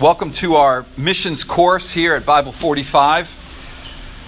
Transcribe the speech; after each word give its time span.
Welcome 0.00 0.30
to 0.34 0.54
our 0.54 0.86
missions 0.96 1.42
course 1.42 1.90
here 1.90 2.14
at 2.14 2.24
Bible 2.24 2.52
45. 2.52 3.36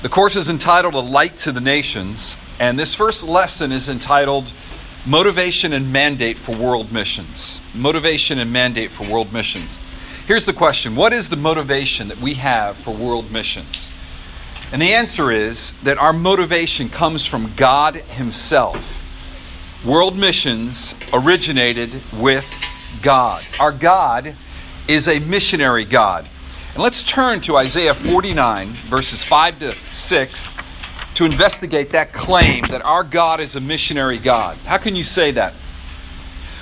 The 0.03 0.08
course 0.08 0.35
is 0.35 0.50
entitled 0.50 0.95
A 0.95 0.99
Light 0.99 1.37
to 1.37 1.53
the 1.53 1.61
Nations, 1.61 2.37
and 2.58 2.77
this 2.77 2.96
first 2.96 3.23
lesson 3.23 3.71
is 3.71 3.88
entitled 3.88 4.51
Motivation 5.06 5.72
and 5.72 5.93
Mandate 5.93 6.38
for 6.38 6.56
World 6.56 6.91
Missions. 6.91 7.61
Motivation 7.72 8.41
and 8.41 8.53
Mandate 8.53 8.91
for 8.91 9.09
World 9.09 9.33
Missions. 9.33 9.79
Here's 10.27 10.45
the 10.45 10.53
question 10.53 10.96
What 10.96 11.12
is 11.12 11.29
the 11.29 11.37
motivation 11.37 12.09
that 12.09 12.18
we 12.18 12.34
have 12.34 12.77
for 12.77 12.93
world 12.93 13.30
missions? 13.30 13.93
And 14.73 14.82
the 14.82 14.93
answer 14.93 15.30
is 15.30 15.73
that 15.84 15.98
our 15.98 16.12
motivation 16.12 16.89
comes 16.89 17.25
from 17.25 17.55
God 17.55 17.95
Himself. 17.95 19.00
World 19.84 20.16
missions 20.18 20.96
originated 21.12 22.02
with 22.12 22.52
God. 23.02 23.45
Our 23.61 23.71
God 23.71 24.34
is 24.91 25.07
a 25.07 25.20
missionary 25.20 25.84
God. 25.84 26.29
And 26.75 26.82
let's 26.82 27.04
turn 27.04 27.41
to 27.42 27.56
Isaiah 27.56 27.95
49, 27.95 28.73
verses 28.73 29.23
5 29.23 29.59
to 29.60 29.74
6, 29.92 30.51
to 31.15 31.24
investigate 31.24 31.91
that 31.91 32.12
claim 32.12 32.65
that 32.65 32.82
our 32.82 33.05
God 33.05 33.41
is 33.41 33.55
a 33.55 33.60
missionary 33.60 34.18
God. 34.18 34.56
How 34.59 34.79
can 34.79 34.96
you 34.96 35.05
say 35.05 35.30
that? 35.32 35.55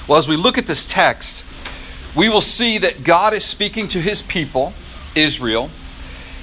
Well, 0.06 0.18
as 0.18 0.28
we 0.28 0.36
look 0.36 0.58
at 0.58 0.66
this 0.66 0.86
text, 0.86 1.42
we 2.14 2.28
will 2.28 2.42
see 2.42 2.78
that 2.78 3.02
God 3.02 3.32
is 3.32 3.44
speaking 3.44 3.88
to 3.88 4.00
his 4.00 4.20
people, 4.20 4.74
Israel, 5.14 5.70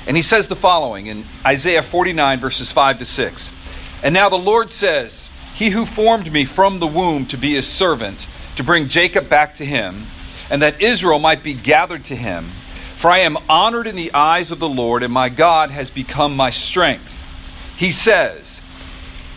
and 0.08 0.18
he 0.18 0.24
says 0.24 0.48
the 0.48 0.56
following 0.56 1.08
in 1.08 1.26
Isaiah 1.46 1.84
49, 1.84 2.40
verses 2.40 2.72
5 2.72 3.00
to 3.00 3.06
6. 3.06 3.52
And 4.02 4.14
now 4.14 4.30
the 4.30 4.38
Lord 4.38 4.72
says, 4.72 5.30
He 5.54 5.70
who 5.70 5.86
formed 5.86 6.32
me 6.32 6.46
from 6.46 6.80
the 6.80 6.88
womb 6.88 7.26
to 7.28 7.38
be 7.38 7.54
his 7.56 7.68
servant, 7.68 8.28
to 8.56 8.64
bring 8.64 8.88
Jacob 8.88 9.30
back 9.30 9.56
to 9.56 9.66
him, 9.66 10.08
and 10.50 10.62
that 10.62 10.82
Israel 10.82 11.20
might 11.20 11.44
be 11.44 11.54
gathered 11.54 12.06
to 12.06 12.16
him. 12.16 12.52
For 12.98 13.10
I 13.10 13.20
am 13.20 13.38
honored 13.50 13.88
in 13.88 13.96
the 13.96 14.14
eyes 14.14 14.52
of 14.52 14.60
the 14.60 14.70
Lord, 14.70 15.04
and 15.04 15.14
my 15.14 15.30
God 15.30 15.72
has 15.72 15.90
become 15.90 16.36
my 16.36 16.50
strength. 16.50 17.14
He 17.78 17.92
says, 17.92 18.62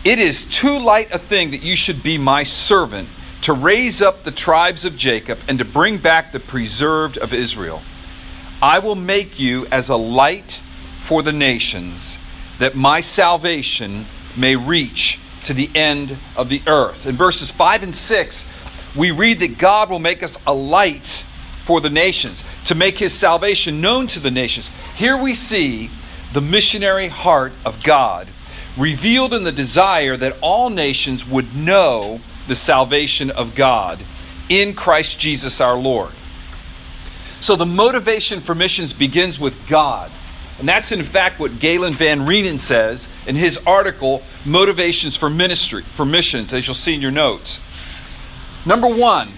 It 0.03 0.17
is 0.17 0.43
too 0.43 0.79
light 0.79 1.11
a 1.11 1.19
thing 1.19 1.51
that 1.51 1.63
you 1.63 1.75
should 1.75 2.01
be 2.01 2.17
my 2.17 2.43
servant 2.43 3.09
to 3.41 3.53
raise 3.53 4.01
up 4.01 4.23
the 4.23 4.31
tribes 4.31 4.85
of 4.85 4.95
Jacob 4.95 5.39
and 5.47 5.59
to 5.59 5.65
bring 5.65 5.97
back 5.97 6.31
the 6.31 6.39
preserved 6.39 7.17
of 7.17 7.33
Israel. 7.33 7.81
I 8.61 8.79
will 8.79 8.95
make 8.95 9.39
you 9.39 9.65
as 9.67 9.89
a 9.89 9.95
light 9.95 10.59
for 10.99 11.23
the 11.23 11.31
nations, 11.31 12.19
that 12.59 12.75
my 12.75 13.01
salvation 13.01 14.05
may 14.35 14.55
reach 14.55 15.19
to 15.43 15.53
the 15.53 15.69
end 15.73 16.17
of 16.35 16.49
the 16.49 16.61
earth. 16.67 17.05
In 17.05 17.15
verses 17.15 17.51
5 17.51 17.83
and 17.83 17.95
6, 17.95 18.45
we 18.95 19.11
read 19.11 19.39
that 19.39 19.57
God 19.57 19.89
will 19.89 19.99
make 19.99 20.23
us 20.23 20.37
a 20.47 20.53
light 20.53 21.23
for 21.65 21.79
the 21.81 21.89
nations, 21.89 22.43
to 22.65 22.75
make 22.75 22.97
his 22.97 23.13
salvation 23.13 23.79
known 23.81 24.07
to 24.07 24.19
the 24.19 24.31
nations. 24.31 24.69
Here 24.95 25.15
we 25.15 25.33
see 25.33 25.91
the 26.33 26.41
missionary 26.41 27.07
heart 27.07 27.53
of 27.63 27.83
God 27.83 28.27
revealed 28.77 29.33
in 29.33 29.43
the 29.43 29.51
desire 29.51 30.17
that 30.17 30.37
all 30.41 30.69
nations 30.69 31.25
would 31.25 31.55
know 31.55 32.21
the 32.47 32.55
salvation 32.55 33.29
of 33.29 33.55
God 33.55 34.03
in 34.47 34.73
Christ 34.73 35.19
Jesus 35.19 35.61
our 35.61 35.77
Lord. 35.77 36.13
So 37.41 37.55
the 37.55 37.65
motivation 37.65 38.41
for 38.41 38.55
missions 38.55 38.93
begins 38.93 39.39
with 39.39 39.67
God. 39.67 40.11
And 40.57 40.67
that's 40.67 40.91
in 40.91 41.03
fact 41.03 41.39
what 41.39 41.59
Gailyn 41.59 41.93
Van 41.93 42.25
Rheenen 42.25 42.59
says 42.59 43.07
in 43.25 43.35
his 43.35 43.57
article, 43.65 44.23
Motivations 44.43 45.15
for 45.15 45.29
Ministry, 45.29 45.83
for 45.83 46.05
Missions, 46.05 46.51
as 46.51 46.67
you'll 46.67 46.73
see 46.73 46.93
in 46.93 47.01
your 47.01 47.11
notes. 47.11 47.59
Number 48.65 48.87
one, 48.87 49.31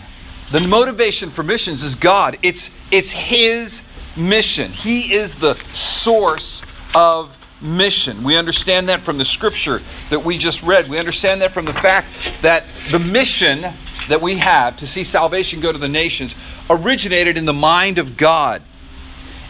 the 0.51 0.61
motivation 0.61 1.29
for 1.29 1.43
missions 1.43 1.83
is 1.83 1.95
God. 1.95 2.37
It's, 2.41 2.69
it's 2.91 3.11
His 3.11 3.81
mission. 4.15 4.71
He 4.71 5.13
is 5.13 5.35
the 5.35 5.55
source 5.73 6.63
of 6.93 7.37
mission. 7.61 8.23
We 8.23 8.35
understand 8.35 8.89
that 8.89 9.01
from 9.01 9.17
the 9.17 9.25
scripture 9.25 9.81
that 10.09 10.25
we 10.25 10.37
just 10.37 10.63
read. 10.63 10.89
We 10.89 10.97
understand 10.97 11.41
that 11.41 11.51
from 11.51 11.65
the 11.65 11.73
fact 11.73 12.09
that 12.41 12.65
the 12.89 12.99
mission 12.99 13.61
that 14.09 14.21
we 14.21 14.37
have 14.37 14.77
to 14.77 14.87
see 14.87 15.03
salvation 15.03 15.61
go 15.61 15.71
to 15.71 15.77
the 15.77 15.87
nations 15.87 16.35
originated 16.69 17.37
in 17.37 17.45
the 17.45 17.53
mind 17.53 17.97
of 17.97 18.17
God. 18.17 18.63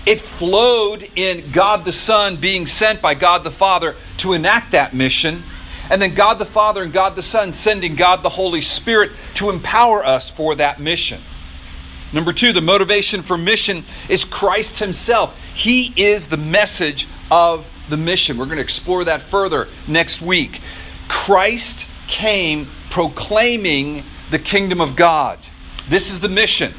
It 0.06 0.20
flowed 0.20 1.10
in 1.16 1.52
God 1.52 1.86
the 1.86 1.92
Son 1.92 2.38
being 2.38 2.66
sent 2.66 3.02
by 3.02 3.14
God 3.14 3.44
the 3.44 3.52
Father 3.52 3.96
to 4.18 4.34
enact 4.34 4.72
that 4.72 4.94
mission 4.94 5.44
and 5.92 6.02
then 6.02 6.14
God 6.14 6.40
the 6.40 6.46
Father 6.46 6.84
and 6.84 6.94
God 6.94 7.18
the 7.18 7.22
Son 7.22 7.52
sending 7.52 7.96
God 7.96 8.24
the 8.24 8.30
Holy 8.30 8.62
Spirit 8.62 9.12
to 9.36 9.50
empower 9.50 10.06
us 10.06 10.32
for 10.32 10.56
that 10.56 10.80
mission. 10.80 11.22
Number 12.14 12.32
two, 12.32 12.54
the 12.54 12.62
motivation 12.62 13.22
for 13.22 13.38
mission 13.38 13.84
is 14.08 14.24
Christ 14.24 14.80
Himself. 14.80 15.38
He 15.54 15.92
is 15.98 16.28
the 16.28 16.38
message 16.38 17.10
of 17.30 17.70
the 17.90 17.98
mission. 17.98 18.38
We're 18.38 18.46
going 18.46 18.58
to 18.58 18.64
explore 18.64 19.04
that 19.04 19.22
further 19.22 19.68
next 19.86 20.22
week. 20.22 20.62
Christ 21.10 21.86
came 22.08 22.70
proclaiming 22.90 24.06
the 24.30 24.40
kingdom 24.40 24.80
of 24.80 24.96
God. 24.96 25.40
This 25.90 26.10
is 26.10 26.22
the 26.22 26.30
mission. 26.30 26.74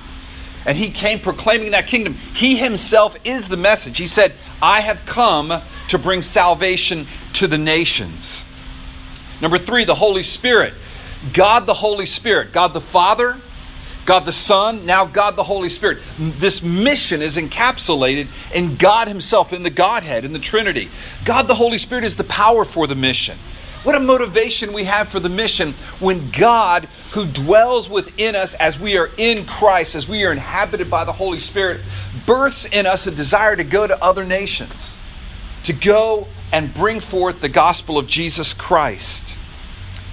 And 0.64 0.78
he 0.78 0.88
came 0.88 1.20
proclaiming 1.20 1.72
that 1.72 1.86
kingdom. 1.86 2.14
He 2.14 2.56
himself 2.56 3.18
is 3.24 3.48
the 3.48 3.58
message. 3.58 3.98
He 3.98 4.06
said, 4.06 4.32
I 4.62 4.80
have 4.80 5.04
come 5.04 5.60
to 5.88 5.98
bring 5.98 6.22
salvation 6.22 7.08
to 7.34 7.46
the 7.46 7.58
nations. 7.58 8.44
Number 9.42 9.58
three, 9.58 9.84
the 9.84 9.96
Holy 9.96 10.22
Spirit. 10.22 10.72
God 11.32 11.66
the 11.66 11.74
Holy 11.74 12.06
Spirit. 12.06 12.52
God 12.52 12.72
the 12.72 12.80
Father, 12.80 13.40
God 14.06 14.24
the 14.24 14.32
Son, 14.32 14.86
now 14.86 15.04
God 15.04 15.36
the 15.36 15.44
Holy 15.44 15.68
Spirit. 15.68 15.98
This 16.18 16.62
mission 16.62 17.22
is 17.22 17.36
encapsulated 17.36 18.28
in 18.54 18.76
God 18.76 19.08
Himself, 19.08 19.52
in 19.52 19.62
the 19.62 19.70
Godhead, 19.70 20.24
in 20.24 20.32
the 20.32 20.38
Trinity. 20.38 20.90
God 21.24 21.48
the 21.48 21.56
Holy 21.56 21.78
Spirit 21.78 22.04
is 22.04 22.16
the 22.16 22.24
power 22.24 22.64
for 22.64 22.86
the 22.86 22.94
mission. 22.94 23.38
What 23.82 23.96
a 23.96 24.00
motivation 24.00 24.72
we 24.72 24.84
have 24.84 25.08
for 25.08 25.18
the 25.18 25.28
mission 25.28 25.72
when 25.98 26.30
God, 26.30 26.88
who 27.12 27.26
dwells 27.26 27.90
within 27.90 28.36
us 28.36 28.54
as 28.54 28.78
we 28.78 28.96
are 28.96 29.10
in 29.16 29.44
Christ, 29.44 29.96
as 29.96 30.06
we 30.06 30.24
are 30.24 30.30
inhabited 30.30 30.88
by 30.88 31.04
the 31.04 31.12
Holy 31.12 31.40
Spirit, 31.40 31.80
births 32.24 32.64
in 32.64 32.86
us 32.86 33.08
a 33.08 33.10
desire 33.10 33.56
to 33.56 33.64
go 33.64 33.84
to 33.86 34.00
other 34.00 34.24
nations, 34.24 34.96
to 35.64 35.72
go 35.72 36.28
and 36.52 36.72
bring 36.72 37.00
forth 37.00 37.40
the 37.40 37.48
gospel 37.48 37.98
of 37.98 38.06
Jesus 38.06 38.52
Christ. 38.52 39.36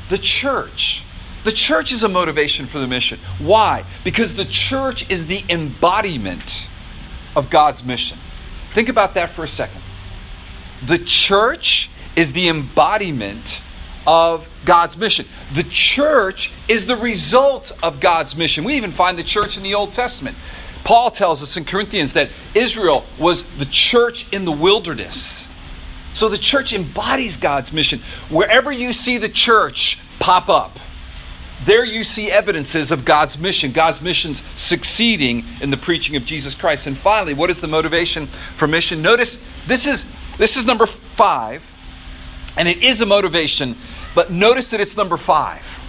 The 0.10 0.18
church. 0.18 1.04
The 1.44 1.52
church 1.52 1.92
is 1.92 2.04
a 2.04 2.10
motivation 2.10 2.68
for 2.68 2.80
the 2.80 2.88
mission. 2.88 3.20
Why? 3.40 3.86
Because 4.04 4.36
the 4.36 4.46
church 4.46 5.10
is 5.10 5.28
the 5.28 5.44
embodiment 5.50 6.68
of 7.36 7.50
God's 7.50 7.84
mission. 7.84 8.18
Think 8.74 8.90
about 8.90 9.14
that 9.16 9.30
for 9.30 9.44
a 9.44 9.48
second. 9.48 9.82
The 10.84 10.98
church 10.98 11.90
is 12.16 12.34
the 12.34 12.50
embodiment 12.50 13.62
of 14.06 14.50
God's 14.66 14.98
mission. 14.98 15.28
The 15.54 15.64
church 15.64 16.52
is 16.68 16.86
the 16.86 16.96
result 16.96 17.72
of 17.84 18.00
God's 18.00 18.36
mission. 18.36 18.64
We 18.64 18.76
even 18.76 18.92
find 18.92 19.18
the 19.18 19.24
church 19.24 19.58
in 19.58 19.64
the 19.64 19.76
Old 19.76 19.94
Testament. 19.94 20.38
Paul 20.84 21.12
tells 21.12 21.42
us 21.42 21.58
in 21.58 21.66
Corinthians 21.66 22.14
that 22.14 22.30
Israel 22.56 23.06
was 23.18 23.44
the 23.58 23.66
church 23.66 24.26
in 24.32 24.46
the 24.46 24.52
wilderness. 24.52 25.48
So 26.14 26.30
the 26.30 26.38
church 26.38 26.74
embodies 26.74 27.38
God's 27.38 27.72
mission. 27.72 28.02
Wherever 28.30 28.72
you 28.72 28.94
see 28.94 29.18
the 29.18 29.30
church 29.30 30.00
pop 30.20 30.50
up, 30.50 30.80
there 31.66 31.84
you 31.84 32.04
see 32.04 32.32
evidences 32.32 32.92
of 32.92 33.06
God's 33.06 33.38
mission, 33.38 33.72
God's 33.72 34.02
mission's 34.02 34.42
succeeding 34.56 35.46
in 35.62 35.70
the 35.70 35.78
preaching 35.78 36.16
of 36.16 36.26
Jesus 36.26 36.56
Christ. 36.56 36.88
And 36.88 36.98
finally, 36.98 37.34
what 37.34 37.50
is 37.50 37.60
the 37.60 37.68
motivation 37.68 38.28
for 38.28 38.68
mission? 38.68 39.02
Notice 39.02 39.40
this 39.68 39.86
is 39.86 40.06
this 40.38 40.56
is 40.56 40.66
number 40.66 40.86
5 40.86 41.74
and 42.56 42.68
it 42.68 42.82
is 42.84 43.02
a 43.02 43.06
motivation, 43.06 43.78
but 44.16 44.32
notice 44.32 44.72
that 44.72 44.80
it's 44.80 44.98
number 44.98 45.18
5. 45.18 45.80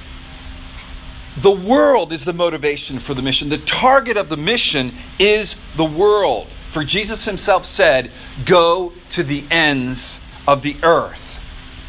The 1.36 1.50
world 1.50 2.12
is 2.12 2.24
the 2.24 2.32
motivation 2.32 2.98
for 2.98 3.14
the 3.14 3.22
mission. 3.22 3.48
The 3.48 3.58
target 3.58 4.16
of 4.16 4.28
the 4.28 4.36
mission 4.36 4.96
is 5.18 5.54
the 5.76 5.84
world. 5.84 6.48
For 6.70 6.84
Jesus 6.84 7.24
himself 7.24 7.64
said, 7.64 8.10
Go 8.44 8.92
to 9.10 9.22
the 9.22 9.44
ends 9.50 10.20
of 10.46 10.62
the 10.62 10.76
earth. 10.82 11.38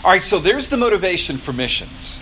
All 0.04 0.12
right, 0.12 0.22
so 0.22 0.40
there's 0.40 0.70
the 0.70 0.78
motivation 0.78 1.38
for 1.38 1.54
missions. 1.54 2.20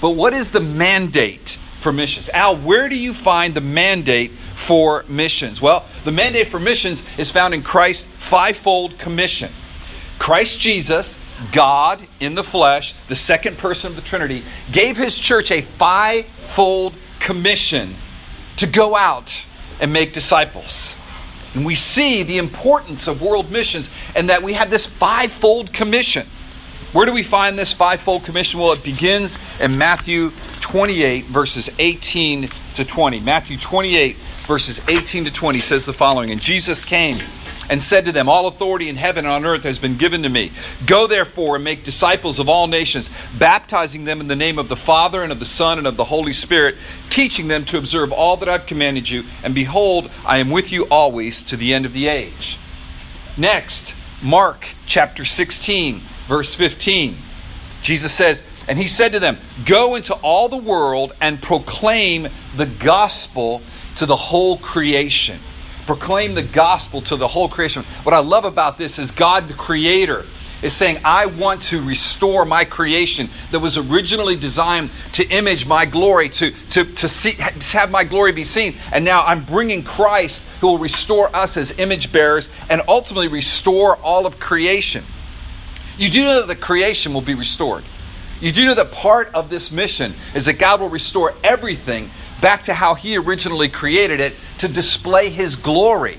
But 0.00 0.10
what 0.10 0.32
is 0.32 0.50
the 0.50 0.60
mandate 0.60 1.58
for 1.78 1.92
missions? 1.92 2.30
Al, 2.30 2.56
where 2.56 2.88
do 2.88 2.96
you 2.96 3.12
find 3.12 3.54
the 3.54 3.60
mandate 3.60 4.32
for 4.54 5.04
missions? 5.08 5.60
Well, 5.60 5.84
the 6.04 6.12
mandate 6.12 6.48
for 6.48 6.58
missions 6.58 7.02
is 7.18 7.30
found 7.30 7.52
in 7.52 7.62
Christ's 7.62 8.06
fivefold 8.16 8.98
commission. 8.98 9.52
Christ 10.18 10.58
Jesus, 10.58 11.18
God 11.52 12.06
in 12.20 12.34
the 12.34 12.44
flesh, 12.44 12.94
the 13.08 13.16
second 13.16 13.58
person 13.58 13.90
of 13.90 13.96
the 13.96 14.02
Trinity, 14.02 14.44
gave 14.70 14.96
his 14.96 15.18
church 15.18 15.50
a 15.50 15.62
fivefold 15.62 16.94
commission 17.18 17.96
to 18.56 18.66
go 18.66 18.96
out 18.96 19.44
and 19.80 19.92
make 19.92 20.12
disciples. 20.12 20.94
And 21.54 21.64
we 21.64 21.74
see 21.74 22.22
the 22.22 22.38
importance 22.38 23.08
of 23.08 23.22
world 23.22 23.50
missions 23.50 23.90
and 24.14 24.30
that 24.30 24.42
we 24.42 24.52
have 24.52 24.70
this 24.70 24.86
fivefold 24.86 25.72
commission. 25.72 26.28
Where 26.92 27.06
do 27.06 27.12
we 27.12 27.22
find 27.22 27.56
this 27.56 27.72
fivefold 27.72 28.24
commission? 28.24 28.58
Well, 28.58 28.72
it 28.72 28.82
begins 28.82 29.38
in 29.60 29.78
Matthew 29.78 30.32
28, 30.60 31.26
verses 31.26 31.70
18 31.78 32.48
to 32.74 32.84
20. 32.84 33.20
Matthew 33.20 33.58
28, 33.58 34.16
verses 34.46 34.80
18 34.88 35.26
to 35.26 35.30
20 35.30 35.60
says 35.60 35.84
the 35.84 35.92
following 35.92 36.32
And 36.32 36.40
Jesus 36.40 36.80
came 36.80 37.24
and 37.68 37.80
said 37.80 38.06
to 38.06 38.12
them, 38.12 38.28
All 38.28 38.48
authority 38.48 38.88
in 38.88 38.96
heaven 38.96 39.24
and 39.24 39.32
on 39.32 39.46
earth 39.46 39.62
has 39.62 39.78
been 39.78 39.98
given 39.98 40.24
to 40.24 40.28
me. 40.28 40.50
Go 40.84 41.06
therefore 41.06 41.54
and 41.54 41.64
make 41.64 41.84
disciples 41.84 42.40
of 42.40 42.48
all 42.48 42.66
nations, 42.66 43.08
baptizing 43.38 44.04
them 44.04 44.20
in 44.20 44.26
the 44.26 44.34
name 44.34 44.58
of 44.58 44.68
the 44.68 44.76
Father 44.76 45.22
and 45.22 45.30
of 45.30 45.38
the 45.38 45.44
Son 45.44 45.78
and 45.78 45.86
of 45.86 45.96
the 45.96 46.04
Holy 46.04 46.32
Spirit, 46.32 46.76
teaching 47.08 47.46
them 47.46 47.64
to 47.66 47.78
observe 47.78 48.10
all 48.10 48.36
that 48.38 48.48
I've 48.48 48.66
commanded 48.66 49.08
you. 49.08 49.26
And 49.44 49.54
behold, 49.54 50.10
I 50.26 50.38
am 50.38 50.50
with 50.50 50.72
you 50.72 50.88
always 50.88 51.44
to 51.44 51.56
the 51.56 51.72
end 51.72 51.86
of 51.86 51.92
the 51.92 52.08
age. 52.08 52.58
Next, 53.36 53.94
Mark 54.20 54.66
chapter 54.86 55.24
16, 55.24 56.02
verse 56.30 56.54
15. 56.54 57.18
Jesus 57.82 58.12
says, 58.12 58.42
and 58.68 58.78
he 58.78 58.86
said 58.86 59.12
to 59.12 59.20
them, 59.20 59.36
Go 59.66 59.96
into 59.96 60.14
all 60.14 60.48
the 60.48 60.56
world 60.56 61.12
and 61.20 61.42
proclaim 61.42 62.28
the 62.56 62.66
gospel 62.66 63.60
to 63.96 64.06
the 64.06 64.16
whole 64.16 64.56
creation 64.56 65.40
proclaim 65.86 66.36
the 66.36 66.42
gospel 66.42 67.02
to 67.02 67.16
the 67.16 67.26
whole 67.26 67.48
creation. 67.48 67.82
What 68.04 68.14
I 68.14 68.20
love 68.20 68.44
about 68.44 68.78
this 68.78 69.00
is 69.00 69.10
God, 69.10 69.48
the 69.48 69.54
creator, 69.54 70.24
is 70.62 70.72
saying, 70.72 71.00
I 71.04 71.26
want 71.26 71.62
to 71.64 71.82
restore 71.82 72.44
my 72.44 72.64
creation 72.64 73.28
that 73.50 73.58
was 73.58 73.76
originally 73.76 74.36
designed 74.36 74.90
to 75.14 75.26
image 75.26 75.66
my 75.66 75.86
glory, 75.86 76.28
to, 76.28 76.52
to, 76.70 76.84
to, 76.84 77.08
see, 77.08 77.32
to 77.32 77.78
have 77.78 77.90
my 77.90 78.04
glory 78.04 78.30
be 78.30 78.44
seen. 78.44 78.78
And 78.92 79.04
now 79.04 79.24
I'm 79.24 79.44
bringing 79.44 79.82
Christ 79.82 80.44
who 80.60 80.68
will 80.68 80.78
restore 80.78 81.34
us 81.34 81.56
as 81.56 81.76
image 81.76 82.12
bearers 82.12 82.48
and 82.68 82.82
ultimately 82.86 83.26
restore 83.26 83.96
all 83.96 84.26
of 84.26 84.38
creation. 84.38 85.04
You 86.00 86.08
do 86.08 86.22
know 86.22 86.40
that 86.40 86.48
the 86.48 86.56
creation 86.56 87.12
will 87.12 87.20
be 87.20 87.34
restored. 87.34 87.84
You 88.40 88.50
do 88.52 88.64
know 88.64 88.74
that 88.74 88.90
part 88.90 89.34
of 89.34 89.50
this 89.50 89.70
mission 89.70 90.14
is 90.34 90.46
that 90.46 90.54
God 90.54 90.80
will 90.80 90.88
restore 90.88 91.34
everything 91.44 92.10
back 92.40 92.62
to 92.64 92.74
how 92.74 92.94
He 92.94 93.18
originally 93.18 93.68
created 93.68 94.18
it 94.18 94.34
to 94.58 94.68
display 94.68 95.28
His 95.28 95.56
glory. 95.56 96.18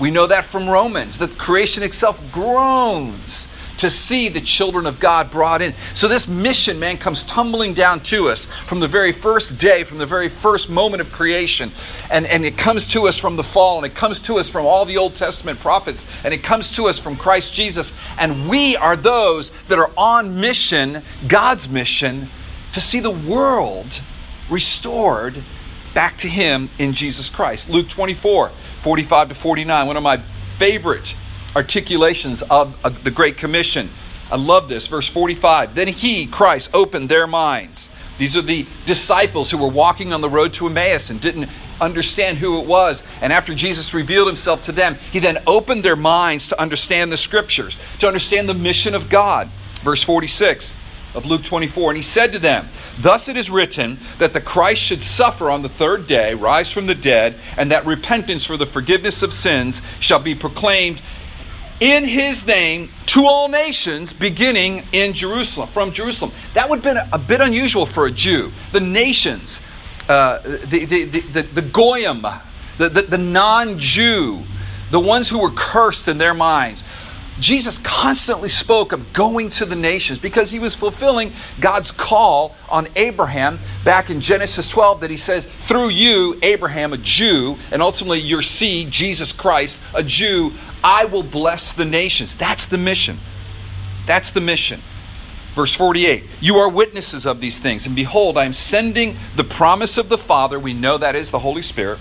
We 0.00 0.10
know 0.10 0.26
that 0.26 0.44
from 0.44 0.68
Romans, 0.68 1.18
that 1.18 1.38
creation 1.38 1.84
itself 1.84 2.20
groans 2.32 3.46
to 3.78 3.88
see 3.88 4.28
the 4.28 4.40
children 4.40 4.86
of 4.86 5.00
God 5.00 5.30
brought 5.30 5.62
in. 5.62 5.74
So 5.94 6.08
this 6.08 6.28
mission, 6.28 6.78
man, 6.78 6.98
comes 6.98 7.24
tumbling 7.24 7.74
down 7.74 8.00
to 8.04 8.28
us 8.28 8.46
from 8.66 8.80
the 8.80 8.88
very 8.88 9.12
first 9.12 9.58
day, 9.58 9.84
from 9.84 9.98
the 9.98 10.06
very 10.06 10.28
first 10.28 10.68
moment 10.68 11.00
of 11.00 11.10
creation. 11.10 11.72
And, 12.10 12.26
and 12.26 12.44
it 12.44 12.58
comes 12.58 12.86
to 12.88 13.08
us 13.08 13.18
from 13.18 13.36
the 13.36 13.44
fall, 13.44 13.78
and 13.78 13.86
it 13.86 13.94
comes 13.94 14.20
to 14.20 14.38
us 14.38 14.48
from 14.48 14.66
all 14.66 14.84
the 14.84 14.98
Old 14.98 15.14
Testament 15.14 15.60
prophets, 15.60 16.04
and 16.24 16.34
it 16.34 16.42
comes 16.42 16.74
to 16.76 16.86
us 16.86 16.98
from 16.98 17.16
Christ 17.16 17.54
Jesus. 17.54 17.92
And 18.18 18.48
we 18.48 18.76
are 18.76 18.96
those 18.96 19.50
that 19.68 19.78
are 19.78 19.90
on 19.96 20.40
mission, 20.40 21.02
God's 21.26 21.68
mission, 21.68 22.30
to 22.72 22.80
see 22.80 23.00
the 23.00 23.10
world 23.10 24.00
restored 24.50 25.42
back 25.94 26.18
to 26.18 26.28
Him 26.28 26.70
in 26.78 26.92
Jesus 26.92 27.28
Christ. 27.28 27.68
Luke 27.68 27.88
24, 27.88 28.50
45 28.82 29.28
to 29.28 29.34
49, 29.34 29.86
one 29.86 29.96
of 29.96 30.02
my 30.02 30.22
favorite 30.56 31.14
articulations 31.58 32.42
of, 32.42 32.78
of 32.84 33.02
the 33.02 33.10
Great 33.10 33.36
Commission. 33.36 33.90
I 34.30 34.36
love 34.36 34.68
this. 34.68 34.86
Verse 34.86 35.08
45 35.08 35.74
Then 35.74 35.88
He, 35.88 36.26
Christ, 36.26 36.70
opened 36.72 37.08
their 37.08 37.26
minds. 37.26 37.90
These 38.16 38.36
are 38.36 38.42
the 38.42 38.66
disciples 38.86 39.50
who 39.50 39.58
were 39.58 39.68
walking 39.68 40.12
on 40.12 40.20
the 40.20 40.28
road 40.28 40.52
to 40.54 40.66
Emmaus 40.66 41.10
and 41.10 41.20
didn't 41.20 41.48
understand 41.80 42.38
who 42.38 42.60
it 42.60 42.66
was. 42.66 43.02
And 43.20 43.32
after 43.32 43.54
Jesus 43.54 43.94
revealed 43.94 44.26
himself 44.26 44.62
to 44.62 44.72
them, 44.72 44.98
he 45.12 45.20
then 45.20 45.42
opened 45.46 45.84
their 45.84 45.96
minds 45.96 46.48
to 46.48 46.60
understand 46.60 47.12
the 47.12 47.16
scriptures, 47.16 47.76
to 48.00 48.08
understand 48.08 48.48
the 48.48 48.54
mission 48.54 48.94
of 48.94 49.08
God. 49.08 49.50
Verse 49.82 50.02
46 50.02 50.74
of 51.14 51.26
Luke 51.26 51.44
24. 51.44 51.90
And 51.90 51.96
he 51.96 52.02
said 52.02 52.32
to 52.32 52.38
them, 52.38 52.68
Thus 52.98 53.28
it 53.28 53.36
is 53.36 53.50
written 53.50 53.98
that 54.18 54.32
the 54.32 54.40
Christ 54.40 54.82
should 54.82 55.02
suffer 55.02 55.50
on 55.50 55.62
the 55.62 55.68
third 55.68 56.08
day, 56.08 56.34
rise 56.34 56.70
from 56.70 56.86
the 56.86 56.94
dead, 56.96 57.38
and 57.56 57.70
that 57.70 57.86
repentance 57.86 58.44
for 58.44 58.56
the 58.56 58.66
forgiveness 58.66 59.22
of 59.22 59.32
sins 59.32 59.80
shall 60.00 60.20
be 60.20 60.34
proclaimed 60.34 61.00
in 61.80 62.04
his 62.04 62.46
name 62.46 62.90
to 63.06 63.26
all 63.26 63.48
nations, 63.48 64.12
beginning 64.12 64.86
in 64.92 65.12
Jerusalem, 65.12 65.68
from 65.68 65.92
Jerusalem. 65.92 66.32
That 66.54 66.68
would 66.68 66.84
have 66.84 66.94
been 66.94 67.08
a 67.12 67.18
bit 67.18 67.40
unusual 67.40 67.86
for 67.86 68.06
a 68.06 68.10
Jew. 68.10 68.52
The 68.72 68.80
nations, 68.80 69.60
uh, 70.08 70.38
the, 70.38 70.84
the, 70.84 71.04
the, 71.04 71.42
the, 71.42 71.62
Goyim, 71.62 72.22
the, 72.78 72.88
the, 72.88 73.02
the 73.02 73.18
non 73.18 73.78
Jew, 73.78 74.44
the 74.90 75.00
ones 75.00 75.28
who 75.28 75.40
were 75.40 75.50
cursed 75.50 76.08
in 76.08 76.18
their 76.18 76.34
minds, 76.34 76.82
Jesus 77.40 77.78
constantly 77.78 78.48
spoke 78.48 78.92
of 78.92 79.12
going 79.12 79.50
to 79.50 79.66
the 79.66 79.76
nations 79.76 80.18
because 80.18 80.50
he 80.50 80.58
was 80.58 80.74
fulfilling 80.74 81.32
God's 81.60 81.92
call 81.92 82.54
on 82.68 82.88
Abraham 82.96 83.60
back 83.84 84.10
in 84.10 84.20
Genesis 84.20 84.68
12 84.68 85.00
that 85.00 85.10
he 85.10 85.16
says, 85.16 85.46
through 85.60 85.90
you, 85.90 86.38
Abraham, 86.42 86.92
a 86.92 86.98
Jew, 86.98 87.56
and 87.70 87.80
ultimately 87.82 88.20
your 88.20 88.42
seed, 88.42 88.90
Jesus 88.90 89.32
Christ, 89.32 89.78
a 89.94 90.02
Jew, 90.02 90.54
I 90.82 91.04
will 91.04 91.22
bless 91.22 91.72
the 91.72 91.84
nations. 91.84 92.34
That's 92.34 92.66
the 92.66 92.78
mission. 92.78 93.20
That's 94.06 94.32
the 94.32 94.40
mission. 94.40 94.82
Verse 95.54 95.74
48 95.74 96.24
You 96.40 96.56
are 96.56 96.68
witnesses 96.68 97.26
of 97.26 97.40
these 97.40 97.58
things, 97.58 97.86
and 97.86 97.94
behold, 97.94 98.38
I 98.38 98.44
am 98.44 98.52
sending 98.52 99.16
the 99.36 99.44
promise 99.44 99.98
of 99.98 100.08
the 100.08 100.18
Father, 100.18 100.58
we 100.58 100.72
know 100.72 100.98
that 100.98 101.16
is 101.16 101.30
the 101.30 101.40
Holy 101.40 101.62
Spirit 101.62 101.98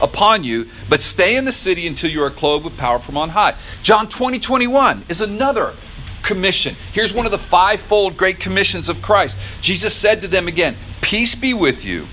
upon 0.00 0.44
you, 0.44 0.68
but 0.88 1.02
stay 1.02 1.36
in 1.36 1.44
the 1.44 1.52
city 1.52 1.86
until 1.86 2.10
you 2.10 2.22
are 2.22 2.30
clothed 2.30 2.64
with 2.64 2.76
power 2.76 2.98
from 2.98 3.16
on 3.16 3.30
high. 3.30 3.56
John 3.82 4.08
20, 4.08 4.38
21 4.38 5.06
is 5.08 5.20
another 5.20 5.74
commission. 6.22 6.76
Here's 6.92 7.12
one 7.12 7.26
of 7.26 7.32
the 7.32 7.38
fivefold 7.38 8.16
great 8.16 8.40
commissions 8.40 8.88
of 8.88 9.02
Christ. 9.02 9.38
Jesus 9.60 9.94
said 9.94 10.22
to 10.22 10.28
them 10.28 10.48
again, 10.48 10.76
Peace 11.00 11.34
be 11.34 11.54
with 11.54 11.84
you, 11.84 12.06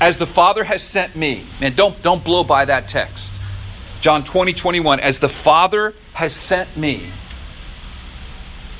as 0.00 0.18
the 0.18 0.26
Father 0.26 0.64
has 0.64 0.82
sent 0.82 1.14
me. 1.14 1.46
Man, 1.60 1.74
don't, 1.74 2.00
don't 2.02 2.24
blow 2.24 2.44
by 2.44 2.64
that 2.64 2.88
text. 2.88 3.40
John 4.00 4.24
20, 4.24 4.52
21, 4.52 5.00
as 5.00 5.20
the 5.20 5.28
Father 5.28 5.94
has 6.12 6.32
sent 6.32 6.76
me, 6.76 7.12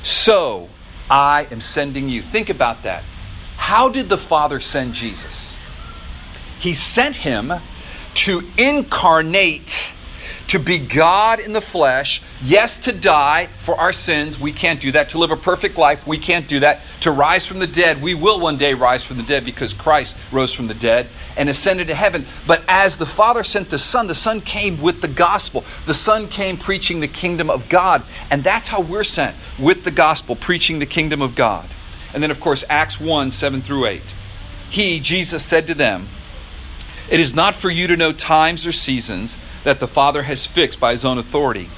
so 0.01 0.69
I 1.09 1.47
am 1.49 1.61
sending 1.61 2.09
you. 2.09 2.21
Think 2.21 2.49
about 2.49 2.83
that. 2.83 3.03
How 3.55 3.87
did 3.87 4.09
the 4.09 4.17
Father 4.17 4.59
send 4.59 4.93
Jesus? 4.93 5.57
He 6.59 6.73
sent 6.73 7.15
him 7.17 7.53
to 8.15 8.49
incarnate, 8.57 9.91
to 10.47 10.59
be 10.59 10.77
God 10.77 11.39
in 11.39 11.53
the 11.53 11.61
flesh. 11.61 12.21
Yes, 12.43 12.77
to 12.85 12.91
die 12.91 13.49
for 13.57 13.75
our 13.75 13.93
sins. 13.93 14.39
We 14.39 14.51
can't 14.51 14.79
do 14.79 14.91
that. 14.91 15.09
To 15.09 15.17
live 15.17 15.31
a 15.31 15.37
perfect 15.37 15.77
life. 15.77 16.05
We 16.05 16.17
can't 16.17 16.47
do 16.47 16.59
that. 16.59 16.81
To 17.01 17.11
rise 17.11 17.45
from 17.45 17.59
the 17.59 17.67
dead. 17.67 18.01
We 18.01 18.13
will 18.13 18.39
one 18.39 18.57
day 18.57 18.73
rise 18.73 19.03
from 19.03 19.17
the 19.17 19.23
dead 19.23 19.45
because 19.45 19.73
Christ 19.73 20.15
rose 20.31 20.53
from 20.53 20.67
the 20.67 20.73
dead 20.73 21.09
and 21.35 21.49
ascended 21.49 21.87
to 21.87 21.95
heaven. 21.95 22.27
But 22.45 22.63
as 22.67 22.97
the 22.97 23.05
Father 23.05 23.43
sent 23.43 23.69
the 23.69 23.77
Son, 23.77 24.07
the 24.07 24.15
Son 24.15 24.41
came 24.41 24.81
with 24.81 25.01
the 25.01 25.07
gospel. 25.07 25.63
The 25.87 25.93
Son 25.93 26.27
came 26.27 26.57
preaching 26.57 26.99
the 26.99 27.07
kingdom 27.07 27.49
of 27.49 27.69
God. 27.69 28.03
And 28.29 28.43
that's 28.43 28.67
how 28.67 28.81
we're 28.81 29.03
sent 29.03 29.35
with 29.57 29.83
the 29.83 29.91
gospel, 29.91 30.35
preaching 30.35 30.79
the 30.79 30.85
kingdom 30.85 31.21
of 31.21 31.35
God. 31.35 31.67
And 32.13 32.21
then, 32.21 32.29
of 32.29 32.39
course, 32.39 32.63
Acts 32.69 32.99
1 32.99 33.31
7 33.31 33.61
through 33.61 33.87
8. 33.87 34.01
He, 34.69 34.99
Jesus, 34.99 35.43
said 35.43 35.67
to 35.67 35.73
them, 35.73 36.09
it 37.13 37.19
is 37.19 37.35
not 37.35 37.53
for 37.53 37.69
you 37.69 37.85
to 37.85 37.95
know 37.95 38.11
times 38.11 38.65
or 38.65 38.71
seasons 38.71 39.37
that 39.63 39.79
the 39.79 39.87
Father 39.87 40.23
has 40.23 40.47
fixed 40.47 40.79
by 40.79 40.89
his 40.89 41.05
own 41.05 41.19
authority. 41.19 41.69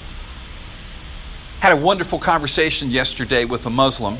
Had 1.60 1.74
a 1.74 1.76
wonderful 1.76 2.20
conversation 2.20 2.90
yesterday 2.90 3.44
with 3.44 3.66
a 3.66 3.70
Muslim, 3.70 4.18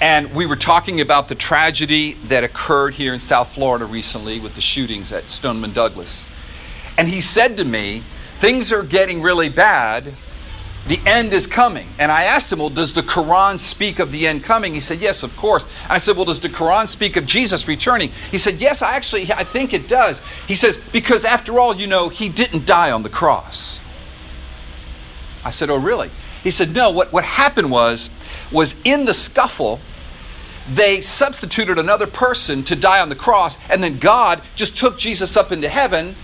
and 0.00 0.32
we 0.32 0.46
were 0.46 0.54
talking 0.54 1.00
about 1.00 1.26
the 1.26 1.34
tragedy 1.34 2.12
that 2.28 2.44
occurred 2.44 2.94
here 2.94 3.12
in 3.12 3.18
South 3.18 3.52
Florida 3.52 3.84
recently 3.84 4.38
with 4.38 4.54
the 4.54 4.60
shootings 4.60 5.10
at 5.10 5.28
Stoneman 5.28 5.72
Douglas. 5.72 6.24
And 6.96 7.08
he 7.08 7.20
said 7.20 7.56
to 7.56 7.64
me, 7.64 8.04
Things 8.38 8.72
are 8.72 8.84
getting 8.84 9.22
really 9.22 9.48
bad 9.48 10.14
the 10.86 11.00
end 11.06 11.32
is 11.32 11.46
coming. 11.46 11.88
And 11.98 12.12
I 12.12 12.24
asked 12.24 12.52
him, 12.52 12.58
Well, 12.58 12.70
does 12.70 12.92
the 12.92 13.02
Quran 13.02 13.58
speak 13.58 13.98
of 13.98 14.12
the 14.12 14.26
end 14.26 14.44
coming? 14.44 14.74
He 14.74 14.80
said, 14.80 15.00
Yes, 15.00 15.22
of 15.22 15.34
course. 15.36 15.64
I 15.88 15.98
said, 15.98 16.16
Well, 16.16 16.26
does 16.26 16.40
the 16.40 16.48
Quran 16.48 16.88
speak 16.88 17.16
of 17.16 17.24
Jesus 17.24 17.66
returning? 17.66 18.12
He 18.30 18.38
said, 18.38 18.60
Yes, 18.60 18.82
I 18.82 18.94
actually 18.94 19.32
I 19.32 19.44
think 19.44 19.72
it 19.72 19.88
does. 19.88 20.20
He 20.46 20.54
says, 20.54 20.78
Because 20.92 21.24
after 21.24 21.58
all, 21.58 21.74
you 21.74 21.86
know, 21.86 22.10
he 22.10 22.28
didn't 22.28 22.66
die 22.66 22.90
on 22.90 23.02
the 23.02 23.08
cross. 23.08 23.80
I 25.42 25.50
said, 25.50 25.70
Oh, 25.70 25.76
really? 25.76 26.10
He 26.42 26.50
said, 26.50 26.74
No, 26.74 26.90
what, 26.90 27.12
what 27.12 27.24
happened 27.24 27.70
was, 27.70 28.10
was 28.52 28.74
in 28.84 29.06
the 29.06 29.14
scuffle, 29.14 29.80
they 30.68 31.00
substituted 31.00 31.78
another 31.78 32.06
person 32.06 32.62
to 32.64 32.76
die 32.76 33.00
on 33.00 33.08
the 33.08 33.16
cross, 33.16 33.56
and 33.70 33.82
then 33.82 33.98
God 33.98 34.42
just 34.54 34.76
took 34.76 34.98
Jesus 34.98 35.36
up 35.36 35.52
into 35.52 35.68
heaven 35.68 36.16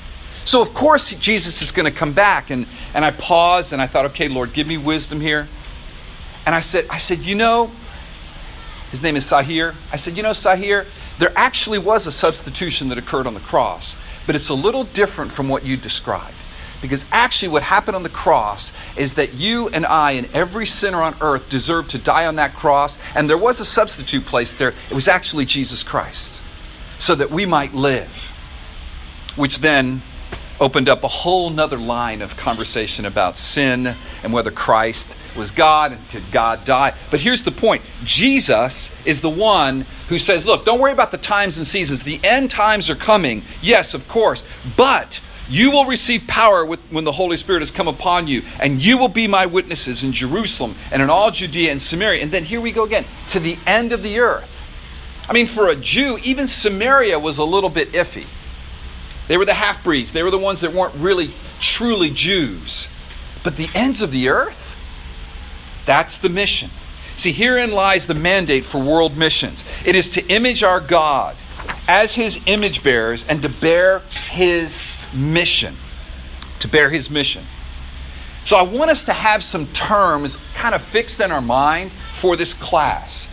so, 0.44 0.62
of 0.62 0.72
course, 0.74 1.10
Jesus 1.14 1.62
is 1.62 1.70
going 1.70 1.84
to 1.84 1.96
come 1.96 2.12
back. 2.12 2.50
And, 2.50 2.66
and 2.94 3.04
I 3.04 3.10
paused 3.10 3.72
and 3.72 3.80
I 3.80 3.86
thought, 3.86 4.06
okay, 4.06 4.28
Lord, 4.28 4.52
give 4.52 4.66
me 4.66 4.78
wisdom 4.78 5.20
here. 5.20 5.48
And 6.46 6.54
I 6.54 6.60
said, 6.60 6.86
I 6.90 6.98
said, 6.98 7.24
you 7.24 7.34
know, 7.34 7.70
his 8.90 9.02
name 9.02 9.16
is 9.16 9.24
Sahir. 9.24 9.76
I 9.92 9.96
said, 9.96 10.16
you 10.16 10.22
know, 10.22 10.30
Sahir, 10.30 10.86
there 11.18 11.32
actually 11.36 11.78
was 11.78 12.06
a 12.06 12.12
substitution 12.12 12.88
that 12.88 12.98
occurred 12.98 13.26
on 13.26 13.34
the 13.34 13.40
cross, 13.40 13.96
but 14.26 14.34
it's 14.34 14.48
a 14.48 14.54
little 14.54 14.84
different 14.84 15.32
from 15.32 15.48
what 15.48 15.64
you 15.64 15.76
described. 15.76 16.34
Because 16.80 17.04
actually, 17.12 17.48
what 17.48 17.62
happened 17.62 17.94
on 17.94 18.02
the 18.02 18.08
cross 18.08 18.72
is 18.96 19.14
that 19.14 19.34
you 19.34 19.68
and 19.68 19.84
I 19.84 20.12
and 20.12 20.34
every 20.34 20.64
sinner 20.64 21.02
on 21.02 21.14
earth 21.20 21.50
deserved 21.50 21.90
to 21.90 21.98
die 21.98 22.24
on 22.24 22.36
that 22.36 22.54
cross, 22.54 22.96
and 23.14 23.28
there 23.28 23.36
was 23.36 23.60
a 23.60 23.66
substitute 23.66 24.24
placed 24.24 24.58
there. 24.58 24.74
It 24.88 24.94
was 24.94 25.06
actually 25.06 25.44
Jesus 25.44 25.82
Christ, 25.82 26.40
so 26.98 27.14
that 27.14 27.30
we 27.30 27.44
might 27.44 27.74
live. 27.74 28.32
Which 29.36 29.58
then 29.58 30.00
opened 30.60 30.88
up 30.88 31.02
a 31.02 31.08
whole 31.08 31.50
nother 31.50 31.78
line 31.78 32.20
of 32.20 32.36
conversation 32.36 33.06
about 33.06 33.36
sin 33.36 33.96
and 34.22 34.32
whether 34.32 34.50
Christ 34.50 35.16
was 35.34 35.50
God 35.50 35.92
and 35.92 36.08
could 36.10 36.30
God 36.30 36.64
die. 36.64 36.94
But 37.10 37.20
here's 37.20 37.42
the 37.42 37.50
point 37.50 37.82
Jesus 38.04 38.90
is 39.04 39.22
the 39.22 39.30
one 39.30 39.86
who 40.08 40.18
says, 40.18 40.44
Look, 40.44 40.64
don't 40.64 40.78
worry 40.78 40.92
about 40.92 41.10
the 41.10 41.18
times 41.18 41.56
and 41.56 41.66
seasons. 41.66 42.02
The 42.02 42.20
end 42.22 42.50
times 42.50 42.90
are 42.90 42.94
coming. 42.94 43.44
Yes, 43.62 43.94
of 43.94 44.06
course. 44.06 44.44
But 44.76 45.20
you 45.48 45.72
will 45.72 45.86
receive 45.86 46.26
power 46.28 46.64
with, 46.64 46.78
when 46.90 47.04
the 47.04 47.12
Holy 47.12 47.36
Spirit 47.36 47.60
has 47.60 47.72
come 47.72 47.88
upon 47.88 48.28
you, 48.28 48.44
and 48.60 48.80
you 48.80 48.98
will 48.98 49.08
be 49.08 49.26
my 49.26 49.46
witnesses 49.46 50.04
in 50.04 50.12
Jerusalem 50.12 50.76
and 50.92 51.02
in 51.02 51.10
all 51.10 51.30
Judea 51.32 51.72
and 51.72 51.82
Samaria. 51.82 52.22
And 52.22 52.30
then 52.30 52.44
here 52.44 52.60
we 52.60 52.70
go 52.70 52.84
again 52.84 53.04
to 53.28 53.40
the 53.40 53.58
end 53.66 53.92
of 53.92 54.02
the 54.02 54.20
earth. 54.20 54.56
I 55.28 55.32
mean, 55.32 55.46
for 55.46 55.68
a 55.68 55.76
Jew, 55.76 56.18
even 56.22 56.46
Samaria 56.46 57.18
was 57.18 57.38
a 57.38 57.44
little 57.44 57.70
bit 57.70 57.92
iffy. 57.92 58.26
They 59.30 59.36
were 59.36 59.44
the 59.44 59.54
half 59.54 59.84
breeds, 59.84 60.10
they 60.10 60.24
were 60.24 60.32
the 60.32 60.38
ones 60.38 60.58
that 60.62 60.72
weren't 60.72 60.96
really 60.96 61.32
truly 61.60 62.10
Jews. 62.10 62.88
But 63.44 63.54
the 63.54 63.70
ends 63.76 64.02
of 64.02 64.10
the 64.10 64.28
earth? 64.28 64.76
That's 65.86 66.18
the 66.18 66.28
mission. 66.28 66.72
See, 67.14 67.30
herein 67.30 67.70
lies 67.70 68.08
the 68.08 68.14
mandate 68.14 68.64
for 68.64 68.82
world 68.82 69.16
missions 69.16 69.64
it 69.84 69.94
is 69.94 70.10
to 70.10 70.26
image 70.26 70.64
our 70.64 70.80
God 70.80 71.36
as 71.86 72.14
his 72.14 72.40
image 72.46 72.82
bearers 72.82 73.24
and 73.24 73.40
to 73.42 73.48
bear 73.48 74.00
his 74.30 74.82
mission. 75.14 75.76
To 76.58 76.66
bear 76.66 76.90
his 76.90 77.08
mission. 77.08 77.46
So 78.44 78.56
I 78.56 78.62
want 78.62 78.90
us 78.90 79.04
to 79.04 79.12
have 79.12 79.44
some 79.44 79.68
terms 79.68 80.38
kind 80.56 80.74
of 80.74 80.82
fixed 80.82 81.20
in 81.20 81.30
our 81.30 81.40
mind 81.40 81.92
for 82.12 82.34
this 82.34 82.52
class. 82.52 83.28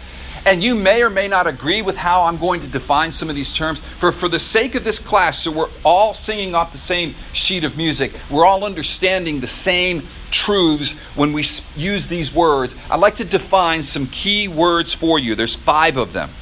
And 0.48 0.64
you 0.64 0.76
may 0.76 1.04
or 1.04 1.10
may 1.10 1.28
not 1.28 1.46
agree 1.46 1.82
with 1.82 1.98
how 1.98 2.24
I'm 2.24 2.38
going 2.38 2.62
to 2.62 2.70
define 2.70 3.12
some 3.12 3.30
of 3.30 3.36
these 3.36 3.52
terms. 3.52 3.80
For, 4.00 4.14
for 4.14 4.30
the 4.30 4.40
sake 4.40 4.76
of 4.76 4.86
this 4.86 4.98
class, 4.98 5.44
so 5.44 5.52
we're 5.52 5.70
all 5.84 6.14
singing 6.14 6.56
off 6.56 6.72
the 6.72 6.78
same 6.78 7.16
sheet 7.34 7.66
of 7.66 7.76
music, 7.76 8.14
we're 8.30 8.46
all 8.46 8.64
understanding 8.64 9.42
the 9.42 9.48
same 9.48 10.08
truths 10.32 10.94
when 11.16 11.34
we 11.34 11.44
use 11.76 12.08
these 12.08 12.34
words. 12.34 12.78
I'd 12.90 13.02
like 13.02 13.16
to 13.16 13.26
define 13.26 13.84
some 13.84 14.08
key 14.08 14.48
words 14.48 14.94
for 14.94 15.20
you. 15.20 15.36
There's 15.36 15.56
five 15.56 15.98
of 15.98 16.14
them. 16.14 16.34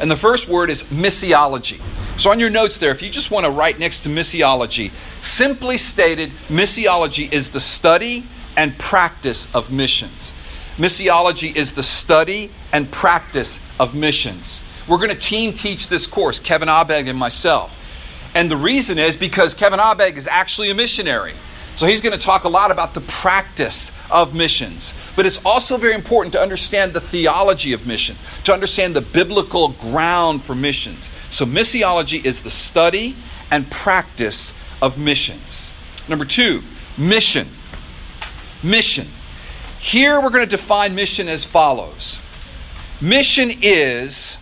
And 0.00 0.10
the 0.10 0.16
first 0.16 0.48
word 0.48 0.68
is 0.68 0.82
missiology. 0.82 1.80
So, 2.16 2.32
on 2.32 2.40
your 2.40 2.50
notes 2.50 2.78
there, 2.78 2.90
if 2.90 3.00
you 3.00 3.10
just 3.10 3.30
want 3.30 3.44
to 3.44 3.50
write 3.50 3.78
next 3.78 4.00
to 4.00 4.08
missiology, 4.08 4.90
simply 5.20 5.78
stated, 5.78 6.32
missiology 6.48 7.32
is 7.32 7.50
the 7.50 7.60
study 7.60 8.26
and 8.56 8.76
practice 8.76 9.46
of 9.54 9.70
missions. 9.70 10.32
Missiology 10.78 11.54
is 11.54 11.72
the 11.72 11.82
study 11.82 12.52
and 12.72 12.90
practice 12.90 13.58
of 13.80 13.96
missions. 13.96 14.60
We're 14.86 14.98
going 14.98 15.10
to 15.10 15.16
team 15.16 15.52
teach 15.52 15.88
this 15.88 16.06
course, 16.06 16.38
Kevin 16.38 16.68
Abeg 16.68 17.08
and 17.08 17.18
myself. 17.18 17.76
And 18.32 18.48
the 18.48 18.56
reason 18.56 18.96
is 18.96 19.16
because 19.16 19.54
Kevin 19.54 19.80
Abeg 19.80 20.16
is 20.16 20.28
actually 20.28 20.70
a 20.70 20.74
missionary. 20.74 21.34
So 21.74 21.86
he's 21.86 22.00
going 22.00 22.16
to 22.16 22.24
talk 22.24 22.44
a 22.44 22.48
lot 22.48 22.70
about 22.70 22.94
the 22.94 23.00
practice 23.00 23.90
of 24.10 24.34
missions. 24.34 24.94
But 25.16 25.26
it's 25.26 25.40
also 25.44 25.76
very 25.76 25.94
important 25.94 26.32
to 26.34 26.40
understand 26.40 26.92
the 26.92 27.00
theology 27.00 27.72
of 27.72 27.86
missions, 27.86 28.20
to 28.44 28.52
understand 28.52 28.94
the 28.94 29.00
biblical 29.00 29.68
ground 29.68 30.44
for 30.44 30.54
missions. 30.54 31.10
So 31.30 31.44
missiology 31.44 32.24
is 32.24 32.42
the 32.42 32.50
study 32.50 33.16
and 33.50 33.68
practice 33.70 34.54
of 34.80 34.96
missions. 34.96 35.70
Number 36.08 36.24
two, 36.24 36.62
mission. 36.96 37.48
Mission. 38.62 39.08
Here 39.80 40.20
we're 40.20 40.30
going 40.30 40.44
to 40.44 40.56
define 40.56 40.94
mission 40.94 41.28
as 41.28 41.44
follows 41.44 42.18
mission 43.00 43.52
is 43.62 44.36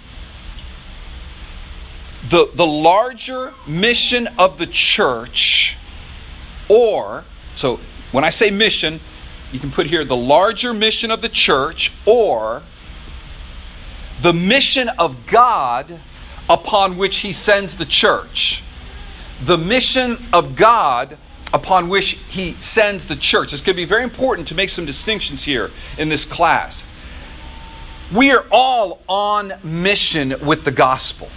the, 2.30 2.50
the 2.54 2.66
larger 2.66 3.52
mission 3.66 4.26
of 4.38 4.58
the 4.58 4.66
church 4.66 5.76
or, 6.68 7.24
so 7.54 7.78
when 8.12 8.24
I 8.24 8.30
say 8.30 8.50
mission, 8.50 9.00
you 9.52 9.60
can 9.60 9.70
put 9.70 9.86
here 9.86 10.04
the 10.04 10.16
larger 10.16 10.74
mission 10.74 11.10
of 11.10 11.22
the 11.22 11.28
church 11.28 11.92
or 12.04 12.62
the 14.20 14.32
mission 14.32 14.88
of 14.88 15.26
God 15.26 16.00
upon 16.48 16.96
which 16.96 17.18
he 17.18 17.32
sends 17.32 17.76
the 17.76 17.84
church. 17.84 18.62
The 19.40 19.58
mission 19.58 20.26
of 20.32 20.56
God 20.56 21.18
upon 21.52 21.88
which 21.88 22.18
he 22.28 22.56
sends 22.58 23.06
the 23.06 23.16
church. 23.16 23.52
It's 23.52 23.62
going 23.62 23.76
to 23.76 23.82
be 23.82 23.84
very 23.84 24.02
important 24.02 24.48
to 24.48 24.54
make 24.54 24.70
some 24.70 24.84
distinctions 24.84 25.44
here 25.44 25.70
in 25.96 26.08
this 26.08 26.24
class. 26.24 26.84
We 28.12 28.30
are 28.32 28.46
all 28.50 29.00
on 29.08 29.54
mission 29.62 30.34
with 30.44 30.64
the 30.64 30.70
gospel. 30.70 31.28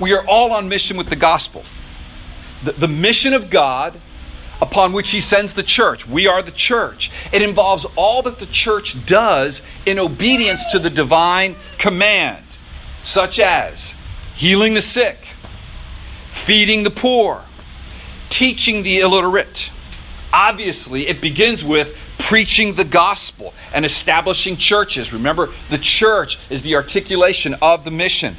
We 0.00 0.12
are 0.14 0.26
all 0.26 0.52
on 0.52 0.68
mission 0.68 0.96
with 0.96 1.08
the 1.08 1.16
gospel. 1.16 1.64
The, 2.64 2.72
the 2.72 2.88
mission 2.88 3.32
of 3.32 3.50
God 3.50 4.00
upon 4.60 4.92
which 4.92 5.10
he 5.10 5.20
sends 5.20 5.54
the 5.54 5.62
church. 5.62 6.06
We 6.06 6.28
are 6.28 6.40
the 6.40 6.52
church. 6.52 7.10
It 7.32 7.42
involves 7.42 7.84
all 7.96 8.22
that 8.22 8.38
the 8.38 8.46
church 8.46 9.04
does 9.04 9.60
in 9.84 9.98
obedience 9.98 10.64
to 10.66 10.78
the 10.78 10.90
divine 10.90 11.56
command, 11.78 12.44
such 13.02 13.40
as 13.40 13.94
healing 14.36 14.74
the 14.74 14.80
sick, 14.80 15.26
feeding 16.28 16.84
the 16.84 16.90
poor, 16.90 17.44
teaching 18.32 18.82
the 18.82 18.98
illiterate. 19.00 19.70
Obviously, 20.32 21.06
it 21.06 21.20
begins 21.20 21.62
with 21.62 21.94
preaching 22.18 22.74
the 22.74 22.84
gospel 22.84 23.52
and 23.74 23.84
establishing 23.84 24.56
churches. 24.56 25.12
Remember, 25.12 25.52
the 25.68 25.76
church 25.76 26.38
is 26.48 26.62
the 26.62 26.74
articulation 26.74 27.54
of 27.60 27.84
the 27.84 27.90
mission. 27.90 28.36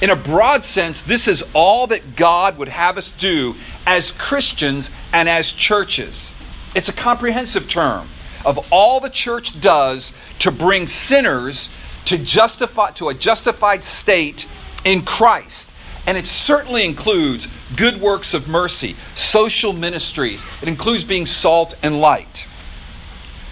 In 0.00 0.10
a 0.10 0.16
broad 0.16 0.64
sense, 0.64 1.02
this 1.02 1.26
is 1.26 1.42
all 1.52 1.88
that 1.88 2.14
God 2.14 2.56
would 2.56 2.68
have 2.68 2.96
us 2.96 3.10
do 3.10 3.56
as 3.84 4.12
Christians 4.12 4.88
and 5.12 5.28
as 5.28 5.50
churches. 5.50 6.32
It's 6.76 6.88
a 6.88 6.92
comprehensive 6.92 7.68
term 7.68 8.08
of 8.44 8.72
all 8.72 9.00
the 9.00 9.10
church 9.10 9.60
does 9.60 10.12
to 10.38 10.52
bring 10.52 10.86
sinners 10.86 11.68
to 12.04 12.16
justify 12.16 12.92
to 12.92 13.08
a 13.08 13.14
justified 13.14 13.82
state 13.82 14.46
in 14.84 15.04
Christ. 15.04 15.70
And 16.06 16.16
it 16.16 16.26
certainly 16.26 16.84
includes 16.84 17.46
good 17.76 18.00
works 18.00 18.34
of 18.34 18.48
mercy, 18.48 18.96
social 19.14 19.72
ministries. 19.72 20.44
It 20.62 20.68
includes 20.68 21.04
being 21.04 21.26
salt 21.26 21.74
and 21.82 22.00
light. 22.00 22.46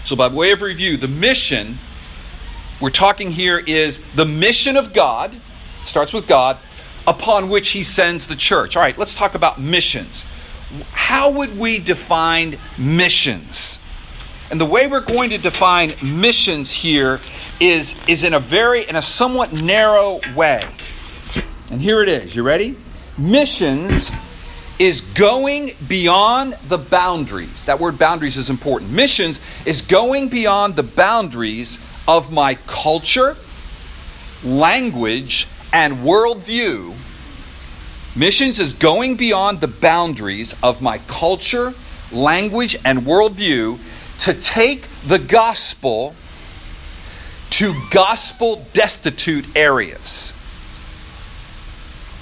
So, 0.04 0.16
by 0.16 0.28
way 0.28 0.52
of 0.52 0.62
review, 0.62 0.96
the 0.96 1.08
mission 1.08 1.78
we're 2.80 2.90
talking 2.90 3.32
here 3.32 3.58
is 3.58 3.98
the 4.14 4.24
mission 4.24 4.76
of 4.76 4.92
God 4.92 5.40
starts 5.82 6.12
with 6.12 6.26
God, 6.26 6.58
upon 7.06 7.48
which 7.48 7.70
he 7.70 7.82
sends 7.82 8.26
the 8.26 8.36
church. 8.36 8.76
All 8.76 8.82
right, 8.82 8.96
let's 8.96 9.14
talk 9.14 9.34
about 9.34 9.60
missions. 9.60 10.24
How 10.92 11.30
would 11.30 11.58
we 11.58 11.78
define 11.78 12.58
missions? 12.76 13.78
And 14.50 14.60
the 14.60 14.66
way 14.66 14.86
we're 14.86 15.00
going 15.00 15.30
to 15.30 15.38
define 15.38 15.94
missions 16.02 16.70
here 16.70 17.20
is, 17.60 17.94
is 18.06 18.24
in 18.24 18.34
a 18.34 18.40
very, 18.40 18.88
in 18.88 18.94
a 18.94 19.02
somewhat 19.02 19.52
narrow 19.52 20.20
way. 20.34 20.60
And 21.70 21.80
here 21.80 22.02
it 22.02 22.08
is. 22.08 22.34
You 22.34 22.42
ready? 22.42 22.76
Missions 23.16 24.10
is 24.78 25.00
going 25.00 25.72
beyond 25.86 26.56
the 26.68 26.78
boundaries. 26.78 27.64
That 27.64 27.80
word 27.80 27.98
boundaries 27.98 28.36
is 28.36 28.48
important. 28.48 28.92
Missions 28.92 29.40
is 29.66 29.82
going 29.82 30.28
beyond 30.28 30.76
the 30.76 30.82
boundaries 30.82 31.78
of 32.06 32.30
my 32.30 32.54
culture, 32.54 33.36
language, 34.42 35.46
and 35.72 35.98
worldview, 35.98 36.96
missions 38.14 38.58
is 38.58 38.74
going 38.74 39.16
beyond 39.16 39.60
the 39.60 39.68
boundaries 39.68 40.54
of 40.62 40.80
my 40.80 40.98
culture, 40.98 41.74
language, 42.10 42.76
and 42.84 43.00
worldview 43.00 43.78
to 44.20 44.34
take 44.34 44.86
the 45.06 45.18
gospel 45.18 46.14
to 47.50 47.74
gospel 47.90 48.66
destitute 48.72 49.44
areas. 49.54 50.32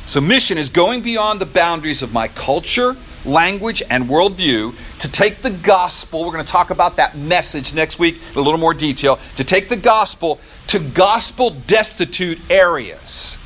So, 0.07 0.21
mission 0.21 0.57
is 0.57 0.69
going 0.69 1.03
beyond 1.03 1.41
the 1.41 1.47
boundaries 1.47 2.01
of 2.01 2.13
my 2.13 2.29
culture, 2.29 2.97
language, 3.25 3.83
and 3.91 4.09
worldview 4.09 4.77
to 5.01 5.09
take 5.09 5.43
the 5.43 5.51
gospel. 5.51 6.25
We're 6.25 6.33
going 6.33 6.47
to 6.47 6.53
talk 6.53 6.71
about 6.71 6.99
that 6.99 7.19
message 7.19 7.75
next 7.75 7.99
week 7.99 8.21
in 8.33 8.39
a 8.39 8.41
little 8.41 8.61
more 8.61 8.73
detail. 8.73 9.19
To 9.35 9.43
take 9.43 9.69
the 9.69 9.75
gospel 9.75 10.39
to 10.69 10.79
gospel 10.79 11.51
destitute 11.51 12.39
areas. 12.49 13.37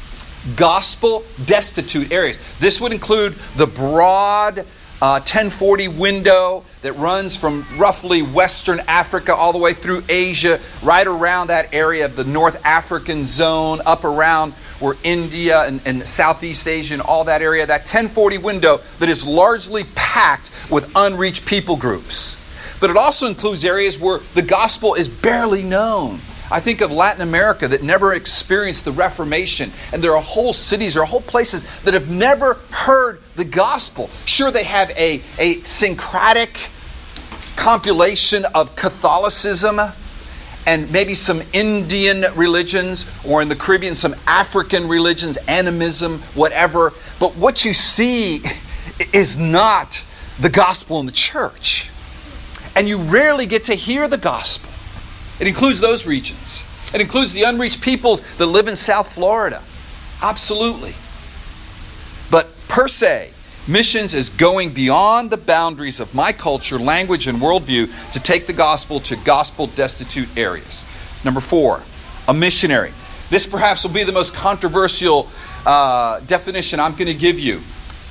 Gospel 0.54 1.24
destitute 1.46 2.12
areas. 2.12 2.38
This 2.60 2.78
would 2.78 2.92
include 2.92 3.38
the 3.56 3.66
broad 3.66 4.66
uh, 5.02 5.16
1040 5.20 5.88
window 5.88 6.64
that 6.82 6.92
runs 6.92 7.34
from 7.34 7.66
roughly 7.78 8.20
Western 8.20 8.80
Africa 8.80 9.34
all 9.34 9.52
the 9.52 9.58
way 9.58 9.72
through 9.72 10.04
Asia, 10.08 10.60
right 10.82 11.06
around 11.06 11.46
that 11.46 11.72
area 11.72 12.04
of 12.04 12.16
the 12.16 12.24
North 12.24 12.60
African 12.64 13.24
zone, 13.24 13.80
up 13.86 14.04
around 14.04 14.52
where 14.78 14.96
India 15.02 15.62
and, 15.62 15.80
and 15.86 16.06
Southeast 16.06 16.68
Asia 16.68 16.94
and 16.94 17.02
all 17.02 17.24
that 17.24 17.40
area, 17.40 17.66
that 17.66 17.80
1040 17.80 18.38
window 18.38 18.82
that 18.98 19.08
is 19.08 19.24
largely 19.24 19.84
packed 19.94 20.50
with 20.70 20.90
unreached 20.94 21.46
people 21.46 21.76
groups. 21.76 22.36
But 22.78 22.90
it 22.90 22.96
also 22.96 23.26
includes 23.26 23.64
areas 23.64 23.98
where 23.98 24.20
the 24.34 24.42
gospel 24.42 24.94
is 24.94 25.08
barely 25.08 25.62
known. 25.62 26.20
I 26.50 26.60
think 26.60 26.80
of 26.80 26.90
Latin 26.90 27.22
America 27.22 27.68
that 27.68 27.82
never 27.82 28.12
experienced 28.14 28.84
the 28.84 28.92
Reformation, 28.92 29.72
and 29.92 30.02
there 30.02 30.16
are 30.16 30.22
whole 30.22 30.52
cities, 30.52 30.96
or 30.96 31.04
whole 31.04 31.20
places 31.20 31.62
that 31.84 31.94
have 31.94 32.08
never 32.08 32.54
heard 32.70 33.22
the 33.36 33.44
gospel. 33.44 34.10
Sure, 34.24 34.50
they 34.50 34.64
have 34.64 34.90
a, 34.90 35.22
a 35.38 35.62
syncretic 35.62 36.58
compilation 37.56 38.44
of 38.46 38.74
Catholicism 38.74 39.80
and 40.66 40.90
maybe 40.90 41.14
some 41.14 41.42
Indian 41.52 42.26
religions, 42.34 43.06
or 43.24 43.40
in 43.42 43.48
the 43.48 43.56
Caribbean, 43.56 43.94
some 43.94 44.14
African 44.26 44.88
religions, 44.88 45.36
animism, 45.48 46.22
whatever. 46.34 46.92
But 47.18 47.36
what 47.36 47.64
you 47.64 47.72
see 47.72 48.42
is 49.12 49.36
not 49.36 50.02
the 50.38 50.50
gospel 50.50 51.00
in 51.00 51.06
the 51.06 51.12
church. 51.12 51.90
And 52.74 52.88
you 52.88 52.98
rarely 52.98 53.46
get 53.46 53.64
to 53.64 53.74
hear 53.74 54.06
the 54.08 54.18
gospel. 54.18 54.69
It 55.40 55.46
includes 55.46 55.80
those 55.80 56.06
regions. 56.06 56.62
It 56.92 57.00
includes 57.00 57.32
the 57.32 57.44
unreached 57.44 57.80
peoples 57.80 58.20
that 58.38 58.46
live 58.46 58.68
in 58.68 58.76
South 58.76 59.12
Florida. 59.12 59.62
Absolutely. 60.20 60.94
But 62.30 62.50
per 62.68 62.88
se, 62.88 63.32
missions 63.66 64.12
is 64.12 64.28
going 64.30 64.74
beyond 64.74 65.30
the 65.30 65.36
boundaries 65.36 65.98
of 65.98 66.14
my 66.14 66.32
culture, 66.32 66.78
language, 66.78 67.26
and 67.26 67.40
worldview 67.40 67.90
to 68.12 68.20
take 68.20 68.46
the 68.46 68.52
gospel 68.52 69.00
to 69.00 69.16
gospel 69.16 69.66
destitute 69.66 70.28
areas. 70.36 70.84
Number 71.24 71.40
four, 71.40 71.82
a 72.28 72.34
missionary. 72.34 72.92
This 73.30 73.46
perhaps 73.46 73.82
will 73.82 73.90
be 73.90 74.04
the 74.04 74.12
most 74.12 74.34
controversial 74.34 75.28
uh, 75.64 76.20
definition 76.20 76.80
I'm 76.80 76.92
going 76.92 77.06
to 77.06 77.14
give 77.14 77.38
you. 77.38 77.62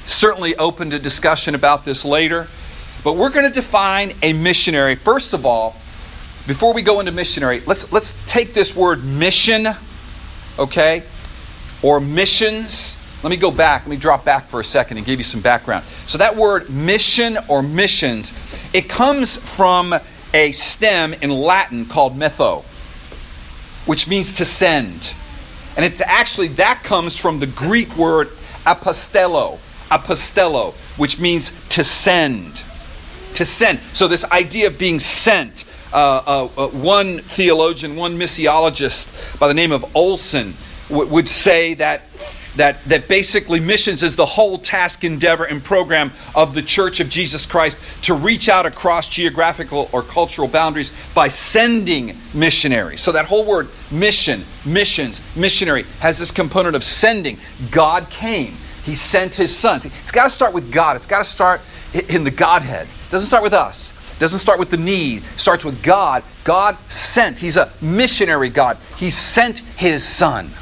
Certainly 0.05 0.55
open 0.55 0.89
to 0.91 0.99
discussion 0.99 1.53
about 1.53 1.85
this 1.85 2.03
later. 2.03 2.47
But 3.03 3.13
we're 3.13 3.29
going 3.29 3.45
to 3.45 3.51
define 3.51 4.17
a 4.21 4.33
missionary, 4.33 4.95
first 4.95 5.33
of 5.33 5.45
all, 5.45 5.75
before 6.47 6.73
we 6.73 6.81
go 6.81 6.99
into 6.99 7.11
missionary, 7.11 7.61
let's 7.65 7.91
let's 7.91 8.13
take 8.25 8.53
this 8.53 8.75
word 8.75 9.03
mission, 9.03 9.75
okay, 10.57 11.03
or 11.81 11.99
missions. 11.99 12.97
Let 13.21 13.29
me 13.29 13.37
go 13.37 13.51
back. 13.51 13.81
Let 13.81 13.89
me 13.89 13.97
drop 13.97 14.23
back 14.23 14.49
for 14.49 14.59
a 14.59 14.63
second 14.63 14.97
and 14.97 15.05
give 15.05 15.19
you 15.19 15.25
some 15.25 15.41
background. 15.41 15.85
So 16.05 16.17
that 16.19 16.37
word 16.37 16.69
mission 16.69 17.37
or 17.49 17.61
missions, 17.61 18.31
it 18.71 18.87
comes 18.87 19.35
from 19.35 19.93
a 20.33 20.51
stem 20.53 21.13
in 21.13 21.29
Latin 21.29 21.85
called 21.85 22.17
mitto, 22.17 22.63
which 23.85 24.07
means 24.07 24.33
to 24.35 24.45
send. 24.45 25.13
And 25.75 25.85
it's 25.85 26.01
actually 26.01 26.47
that 26.49 26.83
comes 26.83 27.17
from 27.17 27.39
the 27.39 27.47
Greek 27.47 27.97
word 27.97 28.29
apostello, 28.65 29.59
apostello, 29.89 30.73
which 30.97 31.19
means 31.19 31.51
to 31.69 31.83
send. 31.83 32.63
To 33.35 33.45
send. 33.45 33.79
So 33.93 34.07
this 34.07 34.23
idea 34.25 34.67
of 34.67 34.77
being 34.77 34.99
sent 34.99 35.65
uh, 35.91 35.95
uh, 35.95 36.49
uh, 36.65 36.67
one 36.67 37.23
theologian, 37.23 37.95
one 37.95 38.17
missiologist 38.17 39.07
by 39.39 39.47
the 39.47 39.53
name 39.53 39.71
of 39.71 39.83
Olson 39.95 40.55
w- 40.87 41.09
would 41.09 41.27
say 41.27 41.73
that, 41.75 42.03
that, 42.57 42.87
that 42.87 43.07
basically 43.07 43.59
missions 43.59 44.03
is 44.03 44.15
the 44.15 44.25
whole 44.25 44.59
task, 44.59 45.03
endeavor, 45.03 45.45
and 45.45 45.63
program 45.63 46.11
of 46.35 46.53
the 46.53 46.61
Church 46.61 46.99
of 46.99 47.09
Jesus 47.09 47.47
Christ 47.47 47.79
to 48.03 48.13
reach 48.13 48.49
out 48.49 48.67
across 48.67 49.09
geographical 49.09 49.89
or 49.91 50.03
cultural 50.03 50.47
boundaries 50.47 50.91
by 51.15 51.27
sending 51.27 52.21
missionaries. 52.33 53.01
So 53.01 53.13
that 53.13 53.25
whole 53.25 53.45
word, 53.45 53.69
mission, 53.89 54.45
missions, 54.65 55.19
missionary, 55.35 55.83
has 55.99 56.19
this 56.19 56.29
component 56.29 56.75
of 56.75 56.83
sending. 56.83 57.39
God 57.71 58.11
came. 58.11 58.57
He 58.83 58.95
sent 58.95 59.35
his 59.35 59.55
sons. 59.55 59.85
It's 59.85 60.11
got 60.11 60.25
to 60.25 60.29
start 60.29 60.53
with 60.53 60.71
God. 60.71 60.95
It's 60.95 61.07
got 61.07 61.19
to 61.19 61.29
start 61.29 61.61
in 61.93 62.23
the 62.23 62.31
Godhead. 62.31 62.87
It 62.87 63.11
doesn't 63.11 63.27
start 63.27 63.43
with 63.43 63.53
us 63.53 63.93
doesn't 64.19 64.39
start 64.39 64.59
with 64.59 64.69
the 64.69 64.77
need, 64.77 65.23
starts 65.37 65.63
with 65.65 65.81
God. 65.81 66.23
God 66.43 66.77
sent. 66.89 67.39
He's 67.39 67.57
a 67.57 67.71
missionary 67.81 68.49
God. 68.49 68.77
He 68.97 69.09
sent 69.09 69.59
his 69.77 70.03
son. 70.03 70.53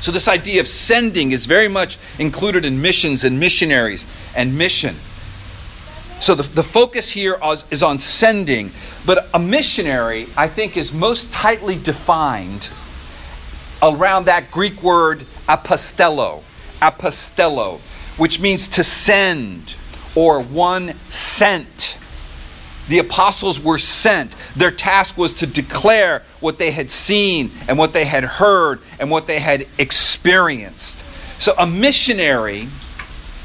So, 0.00 0.12
this 0.12 0.28
idea 0.28 0.60
of 0.60 0.68
sending 0.68 1.32
is 1.32 1.46
very 1.46 1.68
much 1.68 1.98
included 2.18 2.64
in 2.64 2.80
missions 2.80 3.24
and 3.24 3.40
missionaries 3.40 4.06
and 4.34 4.56
mission. 4.56 4.96
So, 6.20 6.34
the, 6.34 6.42
the 6.42 6.62
focus 6.62 7.10
here 7.10 7.38
is, 7.70 7.82
on 7.82 7.98
sending, 7.98 8.72
but 9.06 9.28
a 9.34 9.38
missionary, 9.38 10.28
I 10.36 10.48
think, 10.48 10.76
is 10.76 10.92
most 10.92 11.32
tightly 11.32 11.76
defined 11.76 12.68
around 13.82 14.26
that 14.26 14.50
Greek 14.50 14.82
word 14.82 15.26
apostello, 15.48 16.42
apostello, 16.80 17.80
which 18.16 18.40
means 18.40 18.68
to 18.68 18.84
send 18.84 19.76
or 20.14 20.40
one 20.40 20.98
sent 21.08 21.96
the 22.88 22.98
apostles 22.98 23.60
were 23.60 23.78
sent. 23.78 24.34
Their 24.56 24.70
task 24.70 25.16
was 25.16 25.32
to 25.34 25.46
declare 25.46 26.24
what 26.40 26.58
they 26.58 26.70
had 26.70 26.90
seen 26.90 27.52
and 27.68 27.78
what 27.78 27.92
they 27.92 28.04
had 28.04 28.24
heard 28.24 28.80
and 28.98 29.10
what 29.10 29.26
they 29.26 29.38
had 29.38 29.66
experienced. 29.78 31.04
So, 31.38 31.54
a 31.56 31.66
missionary, 31.66 32.68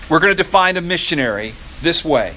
we're 0.10 0.20
going 0.20 0.36
to 0.36 0.44
define 0.44 0.78
a 0.78 0.82
missionary 0.82 1.56
this 1.82 2.04
way 2.04 2.36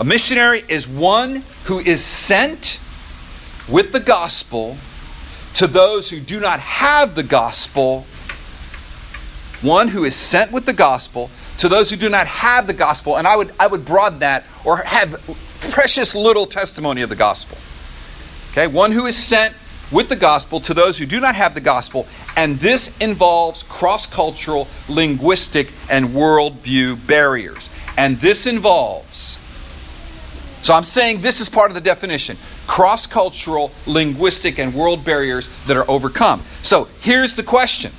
a 0.00 0.04
missionary 0.04 0.62
is 0.66 0.88
one 0.88 1.44
who 1.64 1.78
is 1.78 2.02
sent 2.02 2.78
with 3.68 3.92
the 3.92 4.00
gospel 4.00 4.78
to 5.54 5.66
those 5.66 6.08
who 6.08 6.20
do 6.20 6.40
not 6.40 6.58
have 6.60 7.14
the 7.14 7.22
gospel. 7.22 8.06
One 9.60 9.88
who 9.88 10.04
is 10.04 10.16
sent 10.16 10.52
with 10.52 10.64
the 10.64 10.72
gospel 10.72 11.30
to 11.58 11.68
those 11.68 11.90
who 11.90 11.96
do 11.96 12.08
not 12.08 12.26
have 12.26 12.66
the 12.66 12.72
gospel. 12.72 13.18
And 13.18 13.28
I 13.28 13.36
would, 13.36 13.52
I 13.60 13.66
would 13.66 13.84
broaden 13.84 14.20
that 14.20 14.46
or 14.64 14.78
have 14.78 15.20
precious 15.60 16.14
little 16.14 16.46
testimony 16.46 17.02
of 17.02 17.08
the 17.08 17.16
gospel. 17.16 17.58
Okay, 18.52 18.66
one 18.66 18.92
who 18.92 19.06
is 19.06 19.16
sent 19.16 19.54
with 19.90 20.08
the 20.08 20.16
gospel 20.16 20.60
to 20.60 20.74
those 20.74 20.98
who 20.98 21.06
do 21.06 21.20
not 21.20 21.34
have 21.34 21.54
the 21.54 21.60
gospel, 21.60 22.06
and 22.36 22.60
this 22.60 22.92
involves 23.00 23.62
cross 23.64 24.06
cultural, 24.06 24.68
linguistic, 24.88 25.72
and 25.88 26.10
worldview 26.10 27.06
barriers. 27.06 27.70
And 27.96 28.20
this 28.20 28.46
involves, 28.46 29.38
so 30.62 30.74
I'm 30.74 30.84
saying 30.84 31.20
this 31.20 31.40
is 31.40 31.48
part 31.48 31.70
of 31.70 31.74
the 31.74 31.80
definition 31.80 32.38
cross 32.66 33.06
cultural, 33.06 33.72
linguistic, 33.86 34.58
and 34.60 34.74
world 34.74 35.04
barriers 35.04 35.48
that 35.66 35.76
are 35.76 35.90
overcome. 35.90 36.44
So 36.62 36.88
here's 37.00 37.34
the 37.34 37.42
question 37.42 37.92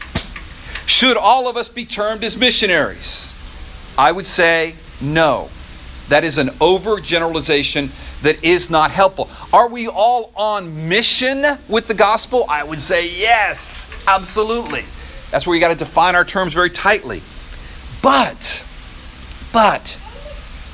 Should 0.85 1.17
all 1.17 1.47
of 1.47 1.57
us 1.57 1.69
be 1.69 1.85
termed 1.85 2.23
as 2.23 2.37
missionaries? 2.37 3.33
I 3.97 4.11
would 4.11 4.25
say 4.25 4.75
no. 5.01 5.49
That 6.11 6.25
is 6.25 6.37
an 6.37 6.49
overgeneralization 6.59 7.91
that 8.23 8.43
is 8.43 8.69
not 8.69 8.91
helpful. 8.91 9.29
Are 9.53 9.69
we 9.69 9.87
all 9.87 10.33
on 10.35 10.89
mission 10.89 11.57
with 11.69 11.87
the 11.87 11.93
gospel? 11.93 12.45
I 12.49 12.65
would 12.65 12.81
say 12.81 13.09
yes, 13.09 13.87
absolutely. 14.05 14.83
That's 15.31 15.47
where 15.47 15.53
we 15.53 15.61
got 15.61 15.69
to 15.69 15.75
define 15.75 16.15
our 16.15 16.25
terms 16.25 16.53
very 16.53 16.69
tightly. 16.69 17.23
But, 18.01 18.61
but, 19.53 19.97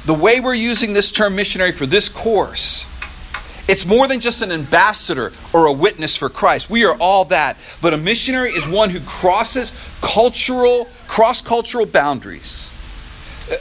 the 0.08 0.16
way 0.16 0.40
we're 0.40 0.56
using 0.56 0.94
this 0.94 1.12
term 1.12 1.36
missionary 1.36 1.72
for 1.72 1.86
this 1.86 2.10
course, 2.10 2.88
it's 3.68 3.86
more 3.86 4.08
than 4.08 4.20
just 4.20 4.42
an 4.42 4.52
ambassador 4.52 5.34
or 5.54 5.68
a 5.68 5.72
witness 5.72 6.16
for 6.16 6.32
Christ. 6.32 6.68
We 6.68 6.84
are 6.84 6.98
all 6.98 7.26
that. 7.26 7.58
But 7.80 7.94
a 7.94 7.98
missionary 7.98 8.54
is 8.54 8.68
one 8.68 8.90
who 8.90 9.02
crosses 9.02 9.72
cultural, 10.02 10.88
cross 11.08 11.44
cultural 11.44 11.86
boundaries 11.86 12.72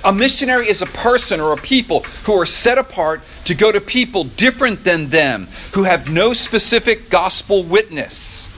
a 0.05 0.13
missionary 0.13 0.69
is 0.69 0.83
a 0.83 0.87
person 0.87 1.41
or 1.41 1.53
a 1.53 1.57
people 1.57 2.01
who 2.25 2.35
are 2.35 2.47
set 2.47 2.79
apart 2.79 3.23
to 3.45 3.55
go 3.55 3.71
to 3.71 3.81
people 3.81 4.25
different 4.25 4.85
than 4.85 5.11
them, 5.11 5.49
who 5.73 5.85
have 5.85 6.09
no 6.09 6.33
specific 6.33 7.09
gospel 7.09 7.63
witness. 7.63 8.49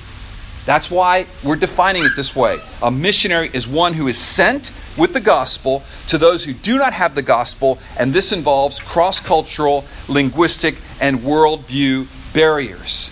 That's 0.64 0.90
why 0.90 1.26
we're 1.42 1.56
defining 1.56 2.04
it 2.04 2.12
this 2.14 2.36
way. 2.36 2.58
A 2.82 2.90
missionary 2.90 3.50
is 3.52 3.66
one 3.66 3.94
who 3.94 4.06
is 4.06 4.18
sent 4.18 4.70
with 4.98 5.14
the 5.14 5.20
gospel 5.20 5.82
to 6.08 6.18
those 6.18 6.44
who 6.44 6.52
do 6.52 6.76
not 6.76 6.92
have 6.92 7.14
the 7.14 7.22
gospel, 7.22 7.78
and 7.96 8.12
this 8.12 8.32
involves 8.32 8.78
cross 8.78 9.18
cultural, 9.18 9.86
linguistic, 10.08 10.80
and 11.00 11.20
worldview 11.20 12.08
barriers. 12.34 13.10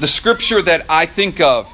The 0.00 0.06
scripture 0.06 0.62
that 0.62 0.86
I 0.88 1.04
think 1.06 1.40
of 1.40 1.70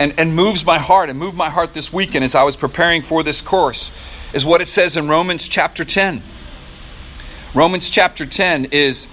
and, 0.00 0.14
and 0.18 0.34
moves 0.34 0.64
my 0.64 0.78
heart 0.78 1.08
and 1.08 1.18
moved 1.18 1.36
my 1.36 1.50
heart 1.50 1.72
this 1.72 1.92
weekend 1.92 2.24
as 2.24 2.34
I 2.34 2.42
was 2.42 2.56
preparing 2.56 3.02
for 3.02 3.22
this 3.22 3.40
course 3.40 3.92
is 4.32 4.44
what 4.44 4.60
it 4.60 4.68
says 4.68 4.96
in 4.96 5.08
Romans 5.08 5.46
chapter 5.48 5.84
10. 5.84 6.22
Romans 7.54 7.88
chapter 7.88 8.26
10 8.26 8.66
is, 8.66 9.08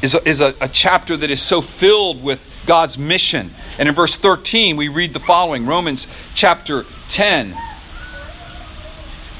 is, 0.00 0.14
a, 0.14 0.28
is 0.28 0.40
a, 0.40 0.54
a 0.60 0.68
chapter 0.68 1.16
that 1.16 1.30
is 1.30 1.42
so 1.42 1.60
filled 1.60 2.22
with 2.22 2.46
God's 2.66 2.96
mission. 2.96 3.54
And 3.78 3.88
in 3.88 3.94
verse 3.94 4.16
13, 4.16 4.76
we 4.76 4.88
read 4.88 5.12
the 5.12 5.20
following 5.20 5.66
Romans 5.66 6.06
chapter 6.34 6.86
10. 7.08 7.56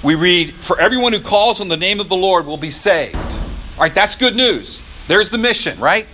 we 0.03 0.15
read, 0.15 0.55
For 0.57 0.81
everyone 0.81 1.13
who 1.13 1.21
calls 1.21 1.61
on 1.61 1.69
the 1.69 1.77
name 1.77 2.01
of 2.01 2.09
the 2.09 2.17
Lord 2.17 2.47
will 2.47 2.57
be 2.57 2.71
saved. 2.71 3.17
All 3.17 3.79
right, 3.79 3.95
that's 3.95 4.17
good 4.17 4.35
news. 4.35 4.83
There's 5.07 5.31
the 5.31 5.39
mission, 5.39 5.79
right? 5.79 6.09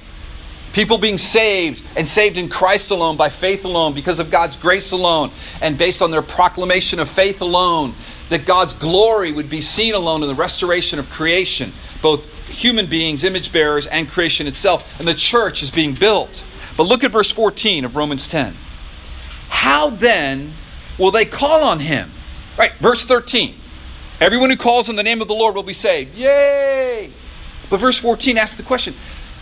People 0.72 0.98
being 0.98 1.18
saved 1.18 1.82
and 1.96 2.06
saved 2.06 2.36
in 2.36 2.50
Christ 2.50 2.90
alone, 2.90 3.16
by 3.16 3.30
faith 3.30 3.64
alone, 3.64 3.94
because 3.94 4.18
of 4.18 4.30
God's 4.30 4.56
grace 4.56 4.92
alone, 4.92 5.32
and 5.62 5.78
based 5.78 6.02
on 6.02 6.10
their 6.10 6.22
proclamation 6.22 7.00
of 7.00 7.08
faith 7.08 7.40
alone, 7.40 7.94
that 8.28 8.44
God's 8.44 8.74
glory 8.74 9.32
would 9.32 9.48
be 9.48 9.60
seen 9.60 9.94
alone 9.94 10.22
in 10.22 10.28
the 10.28 10.34
restoration 10.34 10.98
of 10.98 11.08
creation, 11.10 11.72
both 12.02 12.26
human 12.48 12.86
beings, 12.86 13.24
image 13.24 13.52
bearers, 13.52 13.86
and 13.86 14.10
creation 14.10 14.46
itself. 14.46 14.86
And 14.98 15.06
the 15.06 15.14
church 15.14 15.62
is 15.62 15.70
being 15.70 15.94
built. 15.94 16.44
But 16.76 16.84
look 16.84 17.04
at 17.04 17.12
verse 17.12 17.30
14 17.30 17.84
of 17.84 17.96
Romans 17.96 18.26
10. 18.28 18.56
How 19.48 19.90
then 19.90 20.54
will 20.98 21.10
they 21.10 21.24
call 21.24 21.64
on 21.64 21.80
him? 21.80 22.12
Right, 22.56 22.72
verse 22.80 23.04
13. 23.04 23.58
Everyone 24.20 24.50
who 24.50 24.56
calls 24.56 24.88
on 24.88 24.96
the 24.96 25.02
name 25.02 25.22
of 25.22 25.28
the 25.28 25.34
Lord 25.34 25.54
will 25.54 25.62
be 25.62 25.72
saved. 25.72 26.16
Yay! 26.16 27.12
But 27.70 27.78
verse 27.78 27.98
14 27.98 28.38
asks 28.38 28.56
the 28.56 28.62
question 28.62 28.94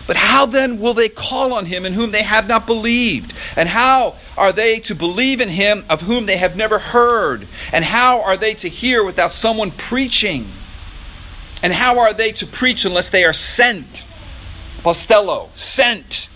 But 0.07 0.16
how 0.16 0.47
then 0.47 0.79
will 0.79 0.95
they 0.95 1.09
call 1.09 1.53
on 1.53 1.66
him 1.66 1.85
in 1.85 1.92
whom 1.92 2.12
they 2.12 2.23
have 2.23 2.47
not 2.47 2.66
believed? 2.66 3.35
And 3.57 3.69
how 3.69 4.16
are 4.37 4.53
they 4.53 4.79
to 4.81 4.95
believe 4.95 5.40
in 5.40 5.49
him 5.49 5.85
of 5.88 6.03
whom 6.03 6.27
they 6.27 6.37
have 6.37 6.57
never 6.57 6.79
heard? 6.79 7.49
And 7.73 7.85
how 7.85 8.23
are 8.23 8.37
they 8.37 8.55
to 8.55 8.69
hear 8.69 9.05
without 9.05 9.33
someone 9.33 9.73
preaching? 9.73 10.53
And 11.62 11.73
how 11.73 11.99
are 11.99 12.14
they 12.14 12.33
to 12.33 12.47
preach 12.47 12.85
unless 12.85 13.11
they 13.11 13.25
are 13.25 13.33
sent? 13.33 14.05
Postello, 14.85 15.51
sent, 15.57 16.29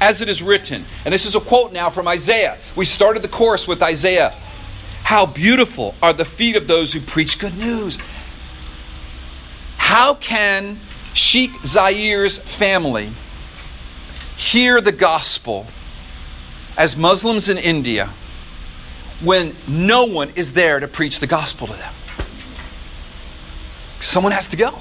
as 0.00 0.20
it 0.20 0.28
is 0.28 0.42
written. 0.42 0.84
And 1.06 1.14
this 1.14 1.24
is 1.24 1.34
a 1.34 1.40
quote 1.40 1.72
now 1.72 1.88
from 1.88 2.06
Isaiah. 2.06 2.58
We 2.76 2.84
started 2.84 3.22
the 3.22 3.28
course 3.28 3.66
with 3.66 3.82
Isaiah. 3.82 4.34
How 5.04 5.24
beautiful 5.24 5.94
are 6.02 6.12
the 6.12 6.26
feet 6.26 6.56
of 6.56 6.66
those 6.66 6.92
who 6.92 7.00
preach 7.00 7.38
good 7.38 7.56
news. 7.56 7.96
How 9.78 10.14
can 10.14 10.78
Sheikh 11.12 11.52
Zayer's 11.62 12.38
family 12.38 13.12
hear 14.36 14.80
the 14.80 14.92
gospel 14.92 15.66
as 16.76 16.96
Muslims 16.96 17.48
in 17.48 17.58
India 17.58 18.12
when 19.20 19.56
no 19.66 20.04
one 20.04 20.30
is 20.36 20.52
there 20.52 20.78
to 20.78 20.86
preach 20.86 21.18
the 21.18 21.26
gospel 21.26 21.66
to 21.66 21.72
them? 21.72 21.94
Someone 24.00 24.32
has 24.32 24.48
to 24.48 24.56
go. 24.56 24.78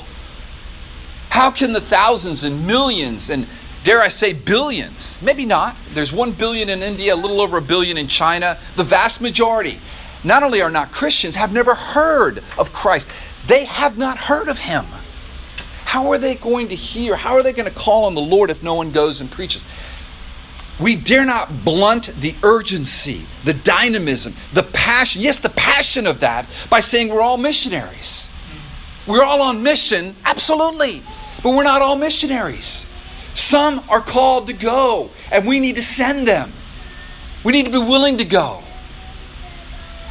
How 1.30 1.52
can 1.52 1.74
the 1.74 1.82
thousands 1.82 2.44
and 2.44 2.68
millions 2.68 3.30
and 3.30 3.48
dare 3.84 4.02
I 4.02 4.10
say 4.10 4.34
billions, 4.34 5.18
maybe 5.22 5.46
not, 5.46 5.76
there's 5.94 6.14
one 6.14 6.34
billion 6.34 6.70
in 6.70 6.84
India, 6.84 7.14
a 7.14 7.16
little 7.16 7.42
over 7.42 7.58
a 7.58 7.62
billion 7.62 7.98
in 7.98 8.08
China, 8.08 8.60
the 8.76 8.84
vast 8.84 9.22
majority 9.22 9.80
not 10.24 10.44
only 10.44 10.62
are 10.62 10.72
not 10.72 10.92
Christians, 10.92 11.36
have 11.36 11.54
never 11.54 11.76
heard 11.76 12.44
of 12.58 12.74
Christ. 12.74 13.08
They 13.46 13.66
have 13.66 13.98
not 13.98 14.18
heard 14.18 14.50
of 14.50 14.60
him. 14.60 14.86
How 15.88 16.12
are 16.12 16.18
they 16.18 16.36
going 16.36 16.68
to 16.68 16.76
hear? 16.76 17.16
How 17.16 17.36
are 17.36 17.44
they 17.44 17.54
going 17.54 17.64
to 17.64 17.72
call 17.72 18.04
on 18.04 18.14
the 18.14 18.20
Lord 18.20 18.50
if 18.50 18.62
no 18.62 18.74
one 18.74 18.92
goes 18.92 19.22
and 19.22 19.32
preaches? 19.32 19.64
We 20.82 20.98
dare 20.98 21.24
not 21.24 21.64
blunt 21.64 22.08
the 22.20 22.36
urgency, 22.44 23.26
the 23.46 23.54
dynamism, 23.54 24.36
the 24.52 24.64
passion, 24.64 25.22
yes, 25.22 25.40
the 25.40 25.48
passion 25.48 26.06
of 26.06 26.20
that 26.20 26.46
by 26.70 26.82
saying 26.82 27.08
we're 27.08 27.22
all 27.22 27.38
missionaries. 27.38 28.28
We're 29.08 29.24
all 29.24 29.42
on 29.42 29.64
mission, 29.64 30.18
absolutely, 30.26 31.04
but 31.42 31.52
we're 31.52 31.64
not 31.64 31.82
all 31.82 31.96
missionaries. 31.96 32.86
Some 33.34 33.82
are 33.88 34.02
called 34.02 34.48
to 34.48 34.54
go, 34.54 35.12
and 35.32 35.48
we 35.48 35.62
need 35.62 35.78
to 35.78 35.84
send 35.84 36.28
them. 36.28 36.52
We 37.46 37.54
need 37.54 37.64
to 37.64 37.72
be 37.72 37.78
willing 37.78 38.18
to 38.18 38.26
go. 38.26 38.62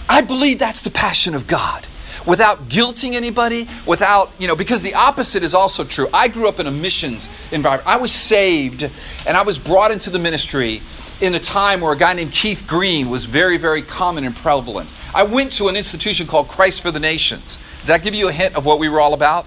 I 0.08 0.22
believe 0.22 0.58
that's 0.58 0.80
the 0.80 0.90
passion 0.90 1.34
of 1.34 1.46
God 1.46 1.86
without 2.26 2.68
guilting 2.68 3.14
anybody, 3.14 3.68
without, 3.86 4.32
you 4.38 4.48
know, 4.48 4.56
because 4.56 4.82
the 4.82 4.94
opposite 4.94 5.42
is 5.42 5.54
also 5.54 5.84
true. 5.84 6.08
I 6.12 6.28
grew 6.28 6.48
up 6.48 6.60
in 6.60 6.66
a 6.66 6.70
missions 6.70 7.28
environment. 7.52 7.88
I 7.88 7.96
was 7.96 8.12
saved 8.12 8.90
and 9.26 9.36
I 9.36 9.42
was 9.42 9.58
brought 9.58 9.92
into 9.92 10.10
the 10.10 10.18
ministry 10.18 10.82
in 11.20 11.34
a 11.34 11.40
time 11.40 11.80
where 11.80 11.92
a 11.92 11.96
guy 11.96 12.12
named 12.12 12.32
Keith 12.32 12.64
Green 12.66 13.08
was 13.08 13.24
very, 13.24 13.56
very 13.56 13.82
common 13.82 14.24
and 14.24 14.36
prevalent. 14.36 14.90
I 15.14 15.22
went 15.22 15.52
to 15.52 15.68
an 15.68 15.76
institution 15.76 16.26
called 16.26 16.48
Christ 16.48 16.82
for 16.82 16.90
the 16.90 17.00
Nations. 17.00 17.58
Does 17.78 17.86
that 17.86 18.02
give 18.02 18.14
you 18.14 18.28
a 18.28 18.32
hint 18.32 18.54
of 18.54 18.66
what 18.66 18.78
we 18.78 18.88
were 18.88 19.00
all 19.00 19.14
about? 19.14 19.46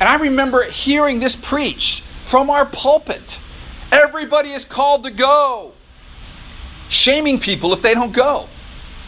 And 0.00 0.08
I 0.08 0.16
remember 0.16 0.68
hearing 0.70 1.20
this 1.20 1.36
preached 1.36 2.02
from 2.24 2.50
our 2.50 2.66
pulpit. 2.66 3.38
Everybody 3.92 4.50
is 4.50 4.64
called 4.64 5.04
to 5.04 5.10
go, 5.10 5.72
shaming 6.88 7.38
people 7.38 7.72
if 7.72 7.80
they 7.80 7.94
don't 7.94 8.12
go. 8.12 8.48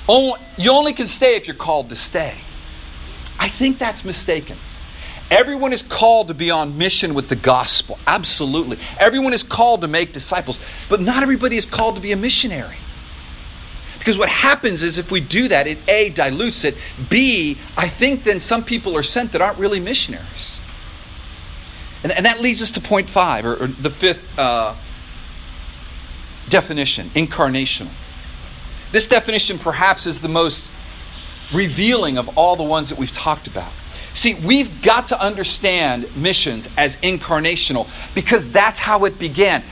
You 0.08 0.70
only 0.70 0.92
can 0.92 1.06
stay 1.06 1.36
if 1.36 1.46
you're 1.46 1.56
called 1.56 1.90
to 1.90 1.96
stay. 1.96 2.38
I 3.38 3.48
think 3.48 3.78
that's 3.78 4.04
mistaken. 4.04 4.58
Everyone 5.30 5.72
is 5.72 5.82
called 5.82 6.28
to 6.28 6.34
be 6.34 6.50
on 6.50 6.78
mission 6.78 7.12
with 7.14 7.28
the 7.28 7.36
gospel. 7.36 7.98
Absolutely. 8.06 8.78
Everyone 8.98 9.34
is 9.34 9.42
called 9.42 9.80
to 9.80 9.88
make 9.88 10.12
disciples, 10.12 10.60
but 10.88 11.00
not 11.00 11.22
everybody 11.22 11.56
is 11.56 11.66
called 11.66 11.96
to 11.96 12.00
be 12.00 12.12
a 12.12 12.16
missionary. 12.16 12.78
Because 13.98 14.16
what 14.16 14.28
happens 14.28 14.84
is 14.84 14.98
if 14.98 15.10
we 15.10 15.20
do 15.20 15.48
that, 15.48 15.66
it 15.66 15.78
A, 15.88 16.10
dilutes 16.10 16.62
it. 16.62 16.76
B, 17.10 17.58
I 17.76 17.88
think 17.88 18.22
then 18.22 18.38
some 18.38 18.64
people 18.64 18.96
are 18.96 19.02
sent 19.02 19.32
that 19.32 19.42
aren't 19.42 19.58
really 19.58 19.80
missionaries. 19.80 20.60
And, 22.04 22.12
and 22.12 22.24
that 22.24 22.40
leads 22.40 22.62
us 22.62 22.70
to 22.72 22.80
point 22.80 23.08
five, 23.08 23.44
or, 23.44 23.64
or 23.64 23.66
the 23.66 23.90
fifth 23.90 24.38
uh, 24.38 24.76
definition 26.48 27.10
incarnational. 27.16 27.90
This 28.96 29.06
definition 29.06 29.58
perhaps 29.58 30.06
is 30.06 30.22
the 30.22 30.28
most 30.30 30.66
revealing 31.52 32.16
of 32.16 32.30
all 32.38 32.56
the 32.56 32.62
ones 32.62 32.88
that 32.88 32.98
we've 32.98 33.12
talked 33.12 33.46
about. 33.46 33.70
See, 34.14 34.32
we've 34.32 34.80
got 34.80 35.08
to 35.08 35.20
understand 35.20 36.16
missions 36.16 36.66
as 36.78 36.96
incarnational 37.02 37.90
because 38.14 38.48
that's 38.48 38.78
how 38.78 39.04
it 39.04 39.18
began. 39.18 39.64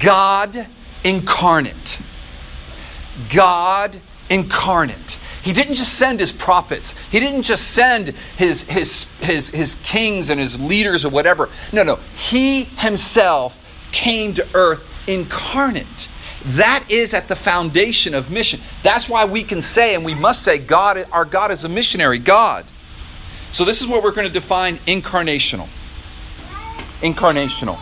God 0.00 0.66
incarnate. 1.04 2.00
God 3.30 4.00
incarnate. 4.28 5.16
He 5.44 5.52
didn't 5.52 5.74
just 5.74 5.94
send 5.94 6.18
his 6.18 6.32
prophets. 6.32 6.92
He 7.12 7.20
didn't 7.20 7.44
just 7.44 7.68
send 7.68 8.08
his, 8.36 8.62
his, 8.62 9.06
his, 9.20 9.50
his 9.50 9.76
kings 9.84 10.28
and 10.28 10.40
his 10.40 10.58
leaders 10.58 11.04
or 11.04 11.10
whatever. 11.10 11.50
No, 11.72 11.84
no. 11.84 12.00
He 12.16 12.64
himself 12.64 13.62
came 13.92 14.34
to 14.34 14.48
earth 14.54 14.82
incarnate. 15.06 16.08
That 16.44 16.86
is 16.88 17.14
at 17.14 17.28
the 17.28 17.36
foundation 17.36 18.14
of 18.14 18.30
mission. 18.30 18.60
That's 18.82 19.08
why 19.08 19.24
we 19.24 19.44
can 19.44 19.62
say 19.62 19.94
and 19.94 20.04
we 20.04 20.14
must 20.14 20.42
say 20.42 20.58
God 20.58 21.06
our 21.12 21.24
God 21.24 21.50
is 21.50 21.64
a 21.64 21.68
missionary 21.68 22.18
God. 22.18 22.66
So 23.52 23.64
this 23.64 23.80
is 23.82 23.86
what 23.86 24.02
we're 24.02 24.12
going 24.12 24.26
to 24.26 24.32
define 24.32 24.78
incarnational. 24.86 25.68
Incarnational. 27.00 27.78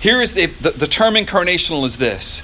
Here 0.00 0.20
is 0.20 0.34
the, 0.34 0.46
the, 0.46 0.70
the 0.70 0.86
term 0.86 1.14
incarnational 1.14 1.84
is 1.84 1.98
this. 1.98 2.42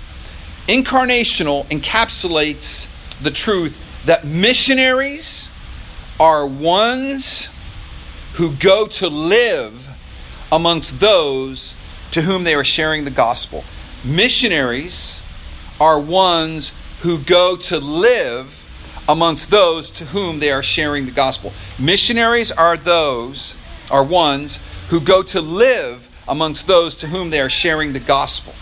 Incarnational 0.68 1.66
encapsulates 1.68 2.88
the 3.22 3.30
truth 3.30 3.78
that 4.04 4.26
missionaries 4.26 5.48
are 6.20 6.46
ones 6.46 7.48
who 8.34 8.54
go 8.54 8.86
to 8.86 9.08
live 9.08 9.88
amongst 10.52 11.00
those 11.00 11.74
to 12.10 12.22
whom 12.22 12.44
they 12.44 12.54
are 12.54 12.64
sharing 12.64 13.04
the 13.04 13.10
gospel. 13.10 13.64
Missionaries 14.04 15.20
are 15.80 15.98
ones 15.98 16.70
who 17.00 17.18
go 17.18 17.56
to 17.56 17.78
live 17.78 18.64
amongst 19.08 19.50
those 19.50 19.90
to 19.90 20.04
whom 20.04 20.38
they 20.38 20.52
are 20.52 20.62
sharing 20.62 21.06
the 21.06 21.10
gospel. 21.10 21.52
Missionaries 21.80 22.52
are 22.52 22.76
those, 22.76 23.56
are 23.90 24.04
ones 24.04 24.60
who 24.90 25.00
go 25.00 25.24
to 25.24 25.40
live 25.40 26.08
amongst 26.28 26.68
those 26.68 26.94
to 26.96 27.08
whom 27.08 27.30
they 27.30 27.40
are 27.40 27.48
sharing 27.48 27.92
the 27.92 27.98
gospel. 27.98 28.54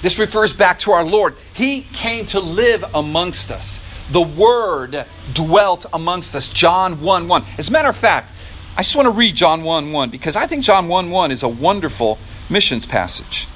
This 0.00 0.18
refers 0.18 0.54
back 0.54 0.78
to 0.80 0.92
our 0.92 1.04
Lord. 1.04 1.36
He 1.52 1.82
came 1.92 2.24
to 2.26 2.40
live 2.40 2.82
amongst 2.94 3.50
us. 3.50 3.78
The 4.10 4.22
Word 4.22 5.04
dwelt 5.34 5.84
amongst 5.92 6.34
us. 6.34 6.48
John 6.48 7.02
1 7.02 7.28
1. 7.28 7.44
As 7.58 7.68
a 7.68 7.72
matter 7.72 7.88
of 7.88 7.96
fact, 7.96 8.32
I 8.76 8.82
just 8.82 8.96
want 8.96 9.06
to 9.06 9.10
read 9.10 9.34
John 9.34 9.64
1 9.64 9.92
1 9.92 10.10
because 10.10 10.34
I 10.34 10.46
think 10.46 10.64
John 10.64 10.88
1 10.88 11.10
1 11.10 11.30
is 11.30 11.42
a 11.42 11.48
wonderful 11.48 12.18
missions 12.48 12.86
passage. 12.86 13.48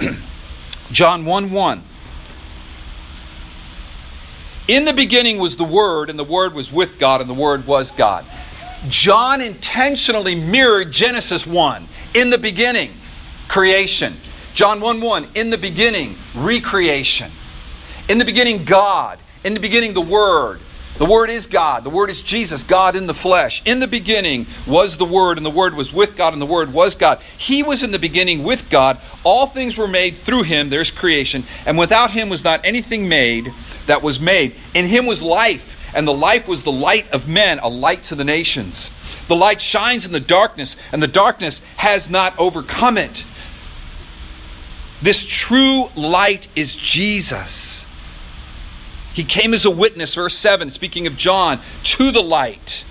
John 0.92 1.24
1 1.24 1.50
1. 1.50 1.84
In 4.68 4.84
the 4.84 4.92
beginning 4.92 5.38
was 5.38 5.56
the 5.56 5.64
Word, 5.64 6.10
and 6.10 6.18
the 6.18 6.24
Word 6.24 6.52
was 6.52 6.72
with 6.72 6.98
God, 6.98 7.20
and 7.20 7.30
the 7.30 7.34
Word 7.34 7.66
was 7.66 7.92
God. 7.92 8.26
John 8.88 9.40
intentionally 9.40 10.34
mirrored 10.34 10.92
Genesis 10.92 11.46
1. 11.46 11.88
In 12.14 12.30
the 12.30 12.38
beginning, 12.38 12.98
creation. 13.48 14.16
John 14.54 14.80
1 14.80 15.00
1. 15.00 15.28
In 15.34 15.50
the 15.50 15.58
beginning, 15.58 16.18
recreation. 16.34 17.30
In 18.08 18.18
the 18.18 18.24
beginning, 18.24 18.64
God. 18.64 19.18
In 19.44 19.54
the 19.54 19.60
beginning, 19.60 19.94
the 19.94 20.00
Word. 20.00 20.60
The 20.98 21.04
Word 21.04 21.28
is 21.28 21.46
God. 21.46 21.84
The 21.84 21.90
Word 21.90 22.08
is 22.08 22.22
Jesus, 22.22 22.62
God 22.62 22.96
in 22.96 23.06
the 23.06 23.14
flesh. 23.14 23.60
In 23.66 23.80
the 23.80 23.86
beginning 23.86 24.46
was 24.66 24.96
the 24.96 25.04
Word, 25.04 25.36
and 25.36 25.44
the 25.44 25.50
Word 25.50 25.74
was 25.74 25.92
with 25.92 26.16
God, 26.16 26.32
and 26.32 26.40
the 26.40 26.46
Word 26.46 26.72
was 26.72 26.94
God. 26.94 27.20
He 27.36 27.62
was 27.62 27.82
in 27.82 27.90
the 27.90 27.98
beginning 27.98 28.42
with 28.42 28.70
God. 28.70 28.98
All 29.22 29.46
things 29.46 29.76
were 29.76 29.88
made 29.88 30.16
through 30.16 30.44
Him. 30.44 30.70
There's 30.70 30.90
creation. 30.90 31.46
And 31.66 31.76
without 31.76 32.12
Him 32.12 32.30
was 32.30 32.44
not 32.44 32.64
anything 32.64 33.08
made 33.08 33.52
that 33.86 34.02
was 34.02 34.18
made. 34.18 34.56
In 34.72 34.86
Him 34.86 35.04
was 35.04 35.22
life, 35.22 35.76
and 35.94 36.08
the 36.08 36.14
life 36.14 36.48
was 36.48 36.62
the 36.62 36.72
light 36.72 37.10
of 37.10 37.28
men, 37.28 37.58
a 37.58 37.68
light 37.68 38.02
to 38.04 38.14
the 38.14 38.24
nations. 38.24 38.90
The 39.28 39.36
light 39.36 39.60
shines 39.60 40.06
in 40.06 40.12
the 40.12 40.20
darkness, 40.20 40.76
and 40.92 41.02
the 41.02 41.08
darkness 41.08 41.60
has 41.76 42.08
not 42.08 42.38
overcome 42.38 42.96
it. 42.96 43.24
This 45.02 45.24
true 45.24 45.90
light 45.94 46.48
is 46.56 46.74
Jesus. 46.74 47.85
He 49.16 49.24
came 49.24 49.54
as 49.54 49.64
a 49.64 49.70
witness, 49.70 50.14
verse 50.14 50.36
7, 50.36 50.68
speaking 50.68 51.06
of 51.06 51.16
John, 51.16 51.62
to 51.84 52.12
the 52.12 52.20
light. 52.20 52.84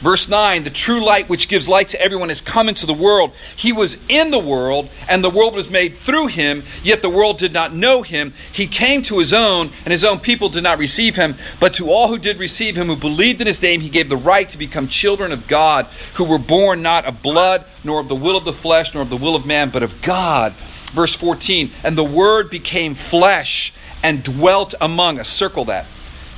Verse 0.00 0.26
9, 0.26 0.64
the 0.64 0.70
true 0.70 1.04
light 1.04 1.28
which 1.28 1.48
gives 1.48 1.68
light 1.68 1.88
to 1.88 2.00
everyone 2.00 2.30
has 2.30 2.40
come 2.40 2.66
into 2.66 2.86
the 2.86 2.94
world. 2.94 3.32
He 3.54 3.70
was 3.70 3.98
in 4.08 4.30
the 4.30 4.38
world, 4.38 4.88
and 5.06 5.22
the 5.22 5.28
world 5.28 5.54
was 5.54 5.68
made 5.68 5.94
through 5.94 6.28
him, 6.28 6.64
yet 6.82 7.02
the 7.02 7.10
world 7.10 7.36
did 7.36 7.52
not 7.52 7.74
know 7.74 8.00
him. 8.00 8.32
He 8.50 8.66
came 8.66 9.02
to 9.02 9.18
his 9.18 9.34
own, 9.34 9.70
and 9.84 9.92
his 9.92 10.02
own 10.02 10.20
people 10.20 10.48
did 10.48 10.62
not 10.62 10.78
receive 10.78 11.16
him. 11.16 11.34
But 11.60 11.74
to 11.74 11.90
all 11.90 12.08
who 12.08 12.18
did 12.18 12.38
receive 12.38 12.74
him, 12.74 12.86
who 12.86 12.96
believed 12.96 13.42
in 13.42 13.46
his 13.46 13.60
name, 13.60 13.82
he 13.82 13.90
gave 13.90 14.08
the 14.08 14.16
right 14.16 14.48
to 14.48 14.56
become 14.56 14.88
children 14.88 15.30
of 15.30 15.46
God, 15.46 15.88
who 16.14 16.24
were 16.24 16.38
born 16.38 16.80
not 16.80 17.04
of 17.04 17.20
blood, 17.20 17.66
nor 17.84 18.00
of 18.00 18.08
the 18.08 18.16
will 18.16 18.38
of 18.38 18.46
the 18.46 18.54
flesh, 18.54 18.94
nor 18.94 19.02
of 19.02 19.10
the 19.10 19.16
will 19.18 19.36
of 19.36 19.44
man, 19.44 19.68
but 19.68 19.82
of 19.82 20.00
God. 20.00 20.54
Verse 20.94 21.14
14, 21.14 21.70
and 21.84 21.98
the 21.98 22.02
word 22.02 22.48
became 22.48 22.94
flesh 22.94 23.74
and 24.02 24.22
dwelt 24.22 24.74
among 24.80 25.18
us. 25.18 25.28
Circle 25.28 25.66
that. 25.66 25.86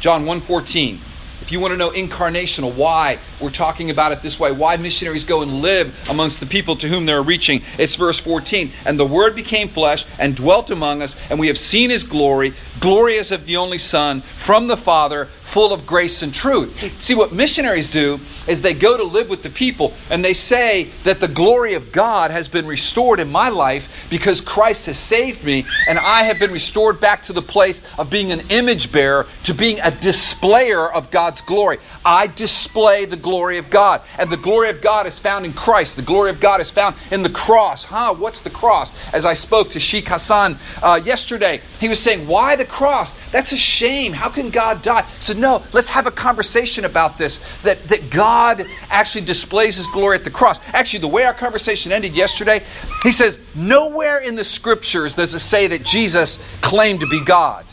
John 0.00 0.24
1:14. 0.24 1.00
If 1.42 1.50
you 1.50 1.58
want 1.58 1.72
to 1.72 1.76
know 1.76 1.90
incarnational, 1.90 2.72
why 2.72 3.18
we're 3.40 3.50
talking 3.50 3.90
about 3.90 4.12
it 4.12 4.22
this 4.22 4.38
way, 4.38 4.52
why 4.52 4.76
missionaries 4.76 5.24
go 5.24 5.42
and 5.42 5.60
live 5.60 5.92
amongst 6.08 6.38
the 6.38 6.46
people 6.46 6.76
to 6.76 6.88
whom 6.88 7.04
they're 7.04 7.22
reaching, 7.22 7.62
it's 7.78 7.96
verse 7.96 8.20
14. 8.20 8.72
And 8.84 8.98
the 8.98 9.04
Word 9.04 9.34
became 9.34 9.68
flesh 9.68 10.06
and 10.20 10.36
dwelt 10.36 10.70
among 10.70 11.02
us, 11.02 11.16
and 11.28 11.40
we 11.40 11.48
have 11.48 11.58
seen 11.58 11.90
His 11.90 12.04
glory, 12.04 12.54
glory 12.82 13.16
as 13.16 13.30
of 13.30 13.46
the 13.46 13.56
only 13.56 13.78
Son, 13.78 14.22
from 14.36 14.66
the 14.66 14.76
Father, 14.76 15.28
full 15.42 15.72
of 15.72 15.86
grace 15.86 16.20
and 16.20 16.34
truth. 16.34 16.76
See, 16.98 17.14
what 17.14 17.32
missionaries 17.32 17.92
do 17.92 18.18
is 18.48 18.60
they 18.60 18.74
go 18.74 18.96
to 18.96 19.04
live 19.04 19.28
with 19.28 19.44
the 19.44 19.50
people, 19.50 19.94
and 20.10 20.24
they 20.24 20.34
say 20.34 20.90
that 21.04 21.20
the 21.20 21.28
glory 21.28 21.74
of 21.74 21.92
God 21.92 22.32
has 22.32 22.48
been 22.48 22.66
restored 22.66 23.20
in 23.20 23.30
my 23.30 23.48
life 23.50 23.88
because 24.10 24.40
Christ 24.40 24.86
has 24.86 24.98
saved 24.98 25.44
me, 25.44 25.64
and 25.86 25.96
I 25.96 26.24
have 26.24 26.40
been 26.40 26.50
restored 26.50 26.98
back 26.98 27.22
to 27.22 27.32
the 27.32 27.40
place 27.40 27.84
of 27.96 28.10
being 28.10 28.32
an 28.32 28.40
image 28.48 28.90
bearer 28.90 29.28
to 29.44 29.54
being 29.54 29.78
a 29.78 29.92
displayer 29.92 30.92
of 30.92 31.12
God's 31.12 31.40
glory. 31.40 31.78
I 32.04 32.26
display 32.26 33.04
the 33.04 33.16
glory 33.16 33.58
of 33.58 33.70
God. 33.70 34.02
And 34.18 34.28
the 34.28 34.36
glory 34.36 34.70
of 34.70 34.80
God 34.80 35.06
is 35.06 35.20
found 35.20 35.46
in 35.46 35.52
Christ. 35.52 35.94
The 35.94 36.02
glory 36.02 36.30
of 36.30 36.40
God 36.40 36.60
is 36.60 36.70
found 36.72 36.96
in 37.12 37.22
the 37.22 37.30
cross. 37.30 37.84
Huh? 37.84 38.14
What's 38.14 38.40
the 38.40 38.50
cross? 38.50 38.92
As 39.12 39.24
I 39.24 39.34
spoke 39.34 39.70
to 39.70 39.80
Sheikh 39.80 40.08
Hassan 40.08 40.58
uh, 40.82 41.00
yesterday, 41.04 41.62
he 41.78 41.88
was 41.88 42.00
saying, 42.00 42.26
Why 42.26 42.56
the 42.56 42.71
cross? 42.72 43.14
That's 43.30 43.52
a 43.52 43.56
shame. 43.56 44.12
How 44.12 44.28
can 44.28 44.50
God 44.50 44.82
die? 44.82 45.06
So, 45.20 45.34
No, 45.34 45.62
let's 45.72 45.90
have 45.90 46.06
a 46.06 46.10
conversation 46.10 46.84
about 46.84 47.18
this. 47.18 47.38
That, 47.62 47.86
that 47.88 48.10
God 48.10 48.66
actually 48.88 49.24
displays 49.24 49.76
his 49.76 49.86
glory 49.86 50.16
at 50.16 50.24
the 50.24 50.30
cross. 50.30 50.58
Actually, 50.72 51.00
the 51.00 51.08
way 51.08 51.22
our 51.22 51.34
conversation 51.34 51.92
ended 51.92 52.16
yesterday, 52.16 52.64
he 53.04 53.12
says, 53.12 53.38
Nowhere 53.54 54.18
in 54.18 54.34
the 54.34 54.44
scriptures 54.44 55.14
does 55.14 55.34
it 55.34 55.40
say 55.40 55.68
that 55.68 55.84
Jesus 55.84 56.38
claimed 56.62 57.00
to 57.00 57.06
be 57.06 57.22
God. 57.24 57.64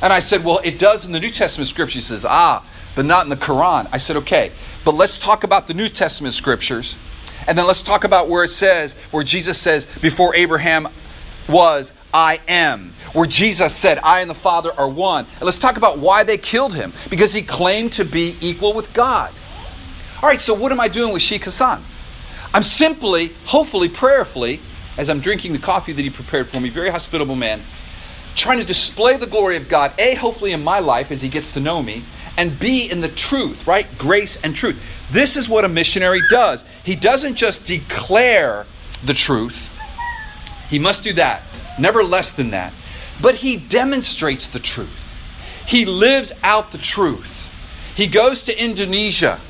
And 0.00 0.12
I 0.12 0.20
said, 0.20 0.44
Well, 0.44 0.60
it 0.64 0.78
does 0.78 1.04
in 1.04 1.12
the 1.12 1.20
New 1.20 1.30
Testament 1.30 1.68
scripture. 1.68 1.98
He 1.98 2.00
says, 2.00 2.24
Ah, 2.24 2.64
but 2.96 3.04
not 3.04 3.26
in 3.26 3.30
the 3.30 3.36
Quran. 3.36 3.88
I 3.92 3.98
said, 3.98 4.16
okay, 4.16 4.50
but 4.84 4.96
let's 4.96 5.18
talk 5.18 5.44
about 5.44 5.68
the 5.68 5.74
New 5.74 5.88
Testament 5.88 6.34
scriptures. 6.34 6.96
And 7.46 7.56
then 7.56 7.66
let's 7.66 7.84
talk 7.84 8.02
about 8.02 8.28
where 8.28 8.42
it 8.42 8.48
says, 8.48 8.94
where 9.12 9.22
Jesus 9.22 9.58
says, 9.58 9.86
before 10.00 10.34
Abraham 10.34 10.88
was, 11.46 11.92
I 12.16 12.40
am. 12.48 12.94
Where 13.12 13.26
Jesus 13.26 13.76
said, 13.76 13.98
I 13.98 14.20
and 14.20 14.30
the 14.30 14.34
Father 14.34 14.72
are 14.72 14.88
one. 14.88 15.26
And 15.34 15.42
let's 15.42 15.58
talk 15.58 15.76
about 15.76 15.98
why 15.98 16.24
they 16.24 16.38
killed 16.38 16.72
him. 16.72 16.94
Because 17.10 17.34
he 17.34 17.42
claimed 17.42 17.92
to 17.92 18.06
be 18.06 18.38
equal 18.40 18.72
with 18.72 18.94
God. 18.94 19.34
All 20.22 20.28
right, 20.30 20.40
so 20.40 20.54
what 20.54 20.72
am 20.72 20.80
I 20.80 20.88
doing 20.88 21.12
with 21.12 21.20
Sheikh 21.20 21.44
Hassan? 21.44 21.84
I'm 22.54 22.62
simply, 22.62 23.34
hopefully, 23.44 23.90
prayerfully, 23.90 24.62
as 24.96 25.10
I'm 25.10 25.20
drinking 25.20 25.52
the 25.52 25.58
coffee 25.58 25.92
that 25.92 26.00
he 26.00 26.08
prepared 26.08 26.48
for 26.48 26.58
me, 26.58 26.70
very 26.70 26.88
hospitable 26.88 27.36
man, 27.36 27.62
trying 28.34 28.60
to 28.60 28.64
display 28.64 29.18
the 29.18 29.26
glory 29.26 29.58
of 29.58 29.68
God, 29.68 29.92
A, 29.98 30.14
hopefully 30.14 30.52
in 30.52 30.64
my 30.64 30.78
life 30.78 31.10
as 31.10 31.20
he 31.20 31.28
gets 31.28 31.52
to 31.52 31.60
know 31.60 31.82
me, 31.82 32.02
and 32.38 32.58
be 32.58 32.90
in 32.90 33.00
the 33.00 33.10
truth, 33.10 33.66
right? 33.66 33.86
Grace 33.98 34.38
and 34.42 34.56
truth. 34.56 34.80
This 35.10 35.36
is 35.36 35.50
what 35.50 35.66
a 35.66 35.68
missionary 35.68 36.22
does. 36.30 36.64
He 36.82 36.96
doesn't 36.96 37.34
just 37.34 37.66
declare 37.66 38.66
the 39.04 39.12
truth, 39.12 39.70
he 40.68 40.78
must 40.78 41.02
do 41.02 41.12
that, 41.14 41.42
never 41.78 42.02
less 42.02 42.32
than 42.32 42.50
that. 42.50 42.72
But 43.20 43.36
he 43.36 43.56
demonstrates 43.56 44.46
the 44.46 44.58
truth, 44.58 45.14
he 45.66 45.84
lives 45.84 46.32
out 46.42 46.70
the 46.70 46.78
truth. 46.78 47.48
He 47.94 48.06
goes 48.06 48.44
to 48.44 48.62
Indonesia 48.62 49.40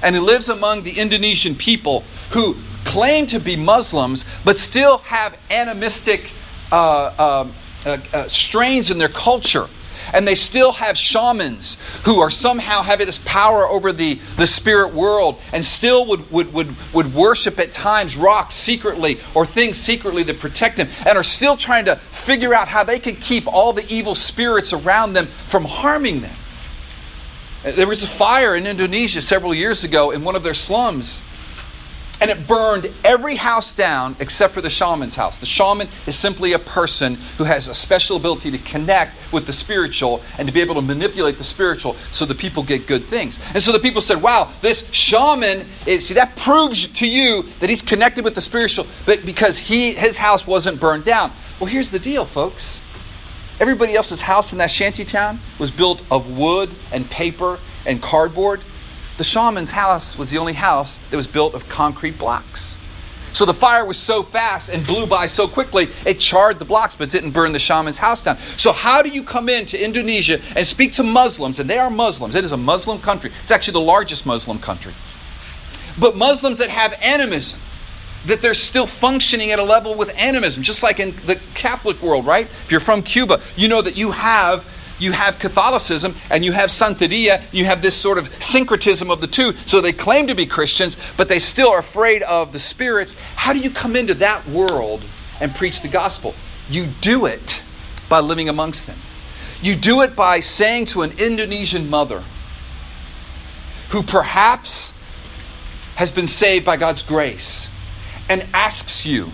and 0.00 0.14
he 0.14 0.20
lives 0.20 0.48
among 0.48 0.84
the 0.84 0.92
Indonesian 0.92 1.56
people 1.56 2.04
who 2.30 2.56
claim 2.84 3.26
to 3.26 3.40
be 3.40 3.56
Muslims 3.56 4.24
but 4.44 4.56
still 4.56 4.98
have 4.98 5.36
animistic 5.50 6.30
uh, 6.70 6.76
uh, 6.76 7.48
uh, 7.84 7.98
uh 8.12 8.28
strains 8.28 8.90
in 8.90 8.98
their 8.98 9.08
culture 9.08 9.68
and 10.12 10.26
they 10.26 10.34
still 10.34 10.72
have 10.72 10.96
shamans 10.96 11.76
who 12.04 12.20
are 12.20 12.30
somehow 12.30 12.82
having 12.82 13.06
this 13.06 13.20
power 13.24 13.66
over 13.66 13.92
the, 13.92 14.20
the 14.36 14.46
spirit 14.46 14.94
world 14.94 15.40
and 15.52 15.64
still 15.64 16.06
would, 16.06 16.30
would, 16.30 16.52
would, 16.52 16.76
would 16.92 17.14
worship 17.14 17.58
at 17.58 17.72
times 17.72 18.16
rocks 18.16 18.54
secretly 18.54 19.20
or 19.34 19.46
things 19.46 19.76
secretly 19.76 20.22
that 20.22 20.38
protect 20.38 20.76
them 20.76 20.88
and 21.06 21.16
are 21.16 21.24
still 21.24 21.56
trying 21.56 21.84
to 21.84 21.96
figure 22.10 22.54
out 22.54 22.68
how 22.68 22.84
they 22.84 22.98
can 22.98 23.16
keep 23.16 23.46
all 23.46 23.72
the 23.72 23.86
evil 23.92 24.14
spirits 24.14 24.72
around 24.72 25.12
them 25.12 25.26
from 25.26 25.64
harming 25.64 26.20
them. 26.20 26.36
There 27.62 27.86
was 27.86 28.02
a 28.02 28.06
fire 28.06 28.54
in 28.54 28.66
Indonesia 28.66 29.20
several 29.20 29.52
years 29.52 29.82
ago 29.82 30.12
in 30.12 30.22
one 30.22 30.36
of 30.36 30.42
their 30.42 30.54
slums 30.54 31.20
and 32.20 32.30
it 32.30 32.46
burned 32.46 32.92
every 33.04 33.36
house 33.36 33.74
down 33.74 34.16
except 34.20 34.54
for 34.54 34.60
the 34.60 34.70
shaman's 34.70 35.14
house. 35.14 35.38
The 35.38 35.46
shaman 35.46 35.88
is 36.06 36.16
simply 36.16 36.52
a 36.52 36.58
person 36.58 37.16
who 37.38 37.44
has 37.44 37.68
a 37.68 37.74
special 37.74 38.16
ability 38.16 38.50
to 38.52 38.58
connect 38.58 39.16
with 39.32 39.46
the 39.46 39.52
spiritual 39.52 40.22
and 40.38 40.46
to 40.48 40.52
be 40.52 40.60
able 40.60 40.74
to 40.76 40.82
manipulate 40.82 41.38
the 41.38 41.44
spiritual 41.44 41.96
so 42.10 42.24
the 42.24 42.34
people 42.34 42.62
get 42.62 42.86
good 42.86 43.06
things. 43.06 43.38
And 43.54 43.62
so 43.62 43.72
the 43.72 43.78
people 43.78 44.00
said, 44.00 44.22
wow, 44.22 44.52
this 44.62 44.86
shaman, 44.90 45.68
is, 45.86 46.06
see, 46.06 46.14
that 46.14 46.36
proves 46.36 46.86
to 46.86 47.06
you 47.06 47.48
that 47.60 47.68
he's 47.68 47.82
connected 47.82 48.24
with 48.24 48.34
the 48.34 48.40
spiritual, 48.40 48.86
but 49.04 49.24
because 49.26 49.58
he, 49.58 49.92
his 49.92 50.18
house 50.18 50.46
wasn't 50.46 50.80
burned 50.80 51.04
down. 51.04 51.32
Well, 51.60 51.68
here's 51.68 51.90
the 51.90 51.98
deal, 51.98 52.24
folks. 52.24 52.80
Everybody 53.58 53.94
else's 53.94 54.20
house 54.20 54.52
in 54.52 54.58
that 54.58 54.70
shanty 54.70 55.04
town 55.04 55.40
was 55.58 55.70
built 55.70 56.02
of 56.10 56.28
wood 56.28 56.74
and 56.92 57.10
paper 57.10 57.58
and 57.86 58.02
cardboard. 58.02 58.60
The 59.16 59.24
shaman's 59.24 59.70
house 59.70 60.18
was 60.18 60.30
the 60.30 60.38
only 60.38 60.52
house 60.52 60.98
that 61.10 61.16
was 61.16 61.26
built 61.26 61.54
of 61.54 61.68
concrete 61.68 62.18
blocks. 62.18 62.76
So 63.32 63.44
the 63.44 63.52
fire 63.52 63.84
was 63.84 63.98
so 63.98 64.22
fast 64.22 64.70
and 64.70 64.86
blew 64.86 65.06
by 65.06 65.26
so 65.26 65.46
quickly, 65.46 65.90
it 66.06 66.18
charred 66.18 66.58
the 66.58 66.64
blocks 66.64 66.96
but 66.96 67.10
didn't 67.10 67.32
burn 67.32 67.52
the 67.52 67.58
shaman's 67.58 67.98
house 67.98 68.24
down. 68.24 68.38
So, 68.56 68.72
how 68.72 69.02
do 69.02 69.10
you 69.10 69.22
come 69.22 69.50
into 69.50 69.82
Indonesia 69.82 70.40
and 70.54 70.66
speak 70.66 70.92
to 70.92 71.02
Muslims? 71.02 71.58
And 71.58 71.68
they 71.68 71.76
are 71.76 71.90
Muslims. 71.90 72.34
It 72.34 72.44
is 72.44 72.52
a 72.52 72.56
Muslim 72.56 72.98
country. 72.98 73.30
It's 73.42 73.50
actually 73.50 73.74
the 73.74 73.80
largest 73.80 74.24
Muslim 74.24 74.58
country. 74.58 74.94
But 75.98 76.16
Muslims 76.16 76.56
that 76.58 76.70
have 76.70 76.94
animism, 76.94 77.60
that 78.24 78.40
they're 78.40 78.54
still 78.54 78.86
functioning 78.86 79.50
at 79.50 79.58
a 79.58 79.64
level 79.64 79.94
with 79.94 80.10
animism, 80.16 80.62
just 80.62 80.82
like 80.82 80.98
in 80.98 81.14
the 81.26 81.36
Catholic 81.54 82.00
world, 82.00 82.24
right? 82.24 82.46
If 82.64 82.70
you're 82.70 82.80
from 82.80 83.02
Cuba, 83.02 83.42
you 83.54 83.68
know 83.68 83.82
that 83.82 83.98
you 83.98 84.12
have 84.12 84.66
you 84.98 85.12
have 85.12 85.38
Catholicism 85.38 86.16
and 86.30 86.44
you 86.44 86.52
have 86.52 86.70
Santeria, 86.70 87.44
you 87.52 87.64
have 87.64 87.82
this 87.82 87.96
sort 87.96 88.18
of 88.18 88.30
syncretism 88.42 89.10
of 89.10 89.20
the 89.20 89.26
two. 89.26 89.54
So 89.66 89.80
they 89.80 89.92
claim 89.92 90.28
to 90.28 90.34
be 90.34 90.46
Christians, 90.46 90.96
but 91.16 91.28
they 91.28 91.38
still 91.38 91.68
are 91.68 91.78
afraid 91.78 92.22
of 92.22 92.52
the 92.52 92.58
spirits. 92.58 93.14
How 93.34 93.52
do 93.52 93.60
you 93.60 93.70
come 93.70 93.96
into 93.96 94.14
that 94.14 94.48
world 94.48 95.02
and 95.40 95.54
preach 95.54 95.82
the 95.82 95.88
gospel? 95.88 96.34
You 96.68 96.86
do 96.86 97.26
it 97.26 97.60
by 98.08 98.20
living 98.20 98.48
amongst 98.48 98.86
them. 98.86 98.98
You 99.62 99.74
do 99.74 100.02
it 100.02 100.14
by 100.14 100.40
saying 100.40 100.86
to 100.86 101.02
an 101.02 101.18
Indonesian 101.18 101.88
mother 101.88 102.24
who 103.90 104.02
perhaps 104.02 104.92
has 105.94 106.10
been 106.10 106.26
saved 106.26 106.64
by 106.64 106.76
God's 106.76 107.02
grace 107.02 107.68
and 108.28 108.46
asks 108.52 109.06
you, 109.06 109.32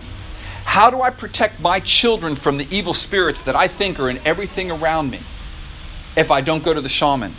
How 0.65 0.91
do 0.91 1.03
I 1.03 1.11
protect 1.11 1.61
my 1.61 1.81
children 1.81 2.35
from 2.37 2.57
the 2.59 2.69
evil 2.71 2.95
spirits 2.95 3.43
that 3.43 3.57
I 3.57 3.67
think 3.67 3.99
are 3.99 4.09
in 4.09 4.19
everything 4.25 4.71
around 4.71 5.11
me? 5.11 5.21
If 6.17 6.31
I 6.31 6.41
don't 6.41 6.63
go 6.63 6.75
to 6.75 6.81
the 6.81 6.89
shaman. 6.89 7.35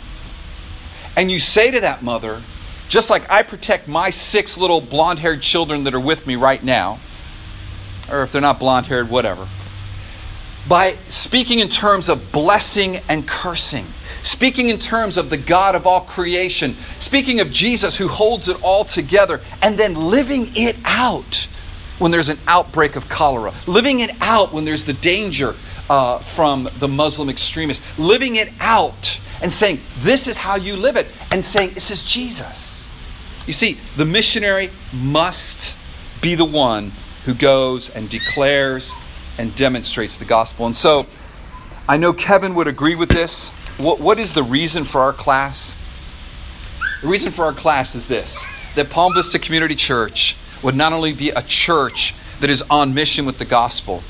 And 1.16 1.30
you 1.30 1.38
say 1.38 1.70
to 1.70 1.80
that 1.80 2.02
mother, 2.02 2.42
just 2.88 3.08
like 3.10 3.30
I 3.30 3.42
protect 3.42 3.88
my 3.88 4.10
six 4.10 4.56
little 4.56 4.80
blonde 4.80 5.20
haired 5.20 5.42
children 5.42 5.84
that 5.84 5.94
are 5.94 6.00
with 6.00 6.26
me 6.26 6.36
right 6.36 6.62
now, 6.62 7.00
or 8.10 8.22
if 8.22 8.32
they're 8.32 8.42
not 8.42 8.58
blonde 8.60 8.86
haired, 8.86 9.08
whatever. 9.08 9.48
by 10.66 10.96
speaking 11.08 11.58
in 11.58 11.68
terms 11.68 12.08
of 12.08 12.32
blessing 12.32 12.96
and 13.08 13.28
cursing, 13.28 13.92
speaking 14.22 14.68
in 14.68 14.78
terms 14.78 15.16
of 15.16 15.30
the 15.30 15.36
God 15.36 15.74
of 15.74 15.86
all 15.86 16.00
creation, 16.00 16.76
speaking 16.98 17.40
of 17.40 17.50
Jesus 17.50 17.96
who 17.96 18.08
holds 18.08 18.48
it 18.48 18.56
all 18.62 18.84
together, 18.84 19.42
and 19.60 19.78
then 19.78 19.94
living 19.94 20.56
it 20.56 20.76
out 20.84 21.46
when 21.98 22.10
there's 22.10 22.28
an 22.30 22.38
outbreak 22.46 22.96
of 22.96 23.08
cholera, 23.08 23.54
living 23.66 24.00
it 24.00 24.10
out 24.20 24.52
when 24.52 24.64
there's 24.64 24.84
the 24.84 24.92
danger 24.92 25.54
uh, 25.88 26.18
from 26.20 26.68
the 26.78 26.88
Muslim 26.88 27.28
extremists, 27.28 27.84
living 27.98 28.36
it 28.36 28.52
out 28.60 29.20
and 29.40 29.52
saying, 29.52 29.80
This 29.98 30.26
is 30.26 30.36
how 30.36 30.56
you 30.56 30.76
live 30.76 30.96
it, 30.96 31.08
and 31.30 31.44
saying, 31.44 31.74
This 31.74 31.90
is 31.90 32.02
Jesus. 32.02 32.88
You 33.46 33.52
see, 33.52 33.78
the 33.96 34.06
missionary 34.06 34.70
must 34.92 35.74
be 36.20 36.34
the 36.34 36.44
one 36.44 36.92
who 37.24 37.34
goes 37.34 37.90
and 37.90 38.08
declares 38.08 38.94
and 39.36 39.54
demonstrates 39.54 40.18
the 40.18 40.24
gospel. 40.24 40.66
And 40.66 40.76
so 40.76 41.06
I 41.86 41.96
know 41.98 42.12
Kevin 42.12 42.54
would 42.54 42.68
agree 42.68 42.94
with 42.94 43.10
this. 43.10 43.50
What, 43.76 44.00
what 44.00 44.18
is 44.18 44.32
the 44.32 44.42
reason 44.42 44.84
for 44.84 45.02
our 45.02 45.12
class? 45.12 45.74
The 47.02 47.08
reason 47.08 47.32
for 47.32 47.44
our 47.44 47.52
class 47.52 47.94
is 47.94 48.06
this 48.06 48.42
that 48.76 48.90
Palm 48.90 49.14
Vista 49.14 49.38
Community 49.38 49.74
Church 49.74 50.36
would 50.62 50.74
not 50.74 50.92
only 50.92 51.12
be 51.12 51.30
a 51.30 51.42
church 51.42 52.14
that 52.40 52.50
is 52.50 52.62
on 52.70 52.94
mission 52.94 53.26
with 53.26 53.38
the 53.38 53.44
gospel, 53.44 54.02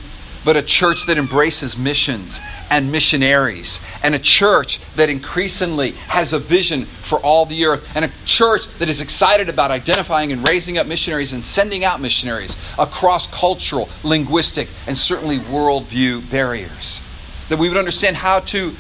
but 0.45 0.57
a 0.57 0.63
church 0.63 1.07
that 1.07 1.19
embraces 1.19 1.77
missions 1.77 2.39
and 2.71 2.91
missionaries, 2.91 3.81
and 4.03 4.15
a 4.15 4.19
church 4.19 4.81
that 4.97 5.09
increasingly 5.09 5.93
has 5.93 6.33
a 6.33 6.39
vision 6.39 6.87
for 7.03 7.19
all 7.21 7.47
the 7.47 7.65
earth, 7.65 7.87
and 7.95 8.05
a 8.05 8.11
church 8.27 8.67
that 8.79 8.89
is 8.89 9.01
excited 9.01 9.49
about 9.49 9.71
identifying 9.71 10.33
and 10.33 10.47
raising 10.47 10.79
up 10.79 10.87
missionaries 10.87 11.33
and 11.33 11.45
sending 11.45 11.85
out 11.85 12.01
missionaries 12.01 12.57
across 12.79 13.27
cultural, 13.29 13.89
linguistic, 14.03 14.69
and 14.87 14.97
certainly 14.97 15.39
worldview 15.39 16.29
barriers. 16.31 17.01
That 17.49 17.59
we 17.59 17.69
would 17.69 17.79
understand 17.79 18.17
how 18.17 18.41
to, 18.41 18.75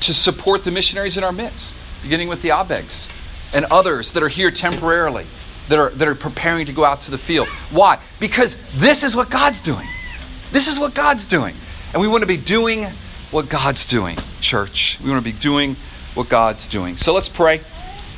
to 0.00 0.14
support 0.14 0.64
the 0.64 0.70
missionaries 0.70 1.16
in 1.16 1.24
our 1.24 1.32
midst, 1.32 1.86
beginning 2.02 2.28
with 2.28 2.42
the 2.42 2.50
Abegs 2.50 3.10
and 3.52 3.64
others 3.66 4.12
that 4.12 4.22
are 4.22 4.28
here 4.28 4.50
temporarily, 4.50 5.26
that 5.68 5.78
are, 5.78 5.90
that 5.90 6.06
are 6.08 6.14
preparing 6.14 6.66
to 6.66 6.72
go 6.72 6.84
out 6.84 7.02
to 7.02 7.10
the 7.10 7.18
field. 7.18 7.48
Why? 7.70 7.98
Because 8.20 8.56
this 8.74 9.02
is 9.02 9.16
what 9.16 9.30
God's 9.30 9.60
doing. 9.60 9.88
This 10.52 10.68
is 10.68 10.78
what 10.78 10.94
God's 10.94 11.26
doing. 11.26 11.56
And 11.92 12.00
we 12.00 12.08
want 12.08 12.22
to 12.22 12.26
be 12.26 12.36
doing 12.36 12.92
what 13.30 13.48
God's 13.48 13.84
doing, 13.84 14.18
church. 14.40 14.98
We 15.02 15.10
want 15.10 15.24
to 15.24 15.32
be 15.32 15.38
doing 15.38 15.76
what 16.14 16.28
God's 16.28 16.68
doing. 16.68 16.96
So 16.96 17.12
let's 17.12 17.28
pray. 17.28 17.62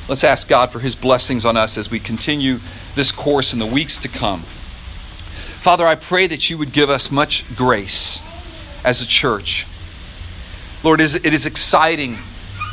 Let's 0.09 0.25
ask 0.25 0.49
God 0.49 0.73
for 0.73 0.81
his 0.81 0.95
blessings 0.95 1.45
on 1.45 1.57
us 1.57 1.77
as 1.77 1.91
we 1.91 2.01
continue 2.01 2.61
this 2.95 3.13
course 3.13 3.53
in 3.53 3.59
the 3.59 3.67
weeks 3.67 3.99
to 3.99 4.09
come. 4.09 4.45
Father, 5.63 5.87
I 5.87 5.97
pray 5.97 6.27
that 6.27 6.49
you 6.49 6.57
would 6.57 6.73
give 6.73 6.89
us 6.89 7.11
much 7.11 7.45
grace 7.55 8.21
as 8.85 9.03
a 9.03 9.07
church. 9.07 9.67
Lord, 10.83 11.01
it 11.01 11.35
is 11.35 11.47
exciting 11.47 12.19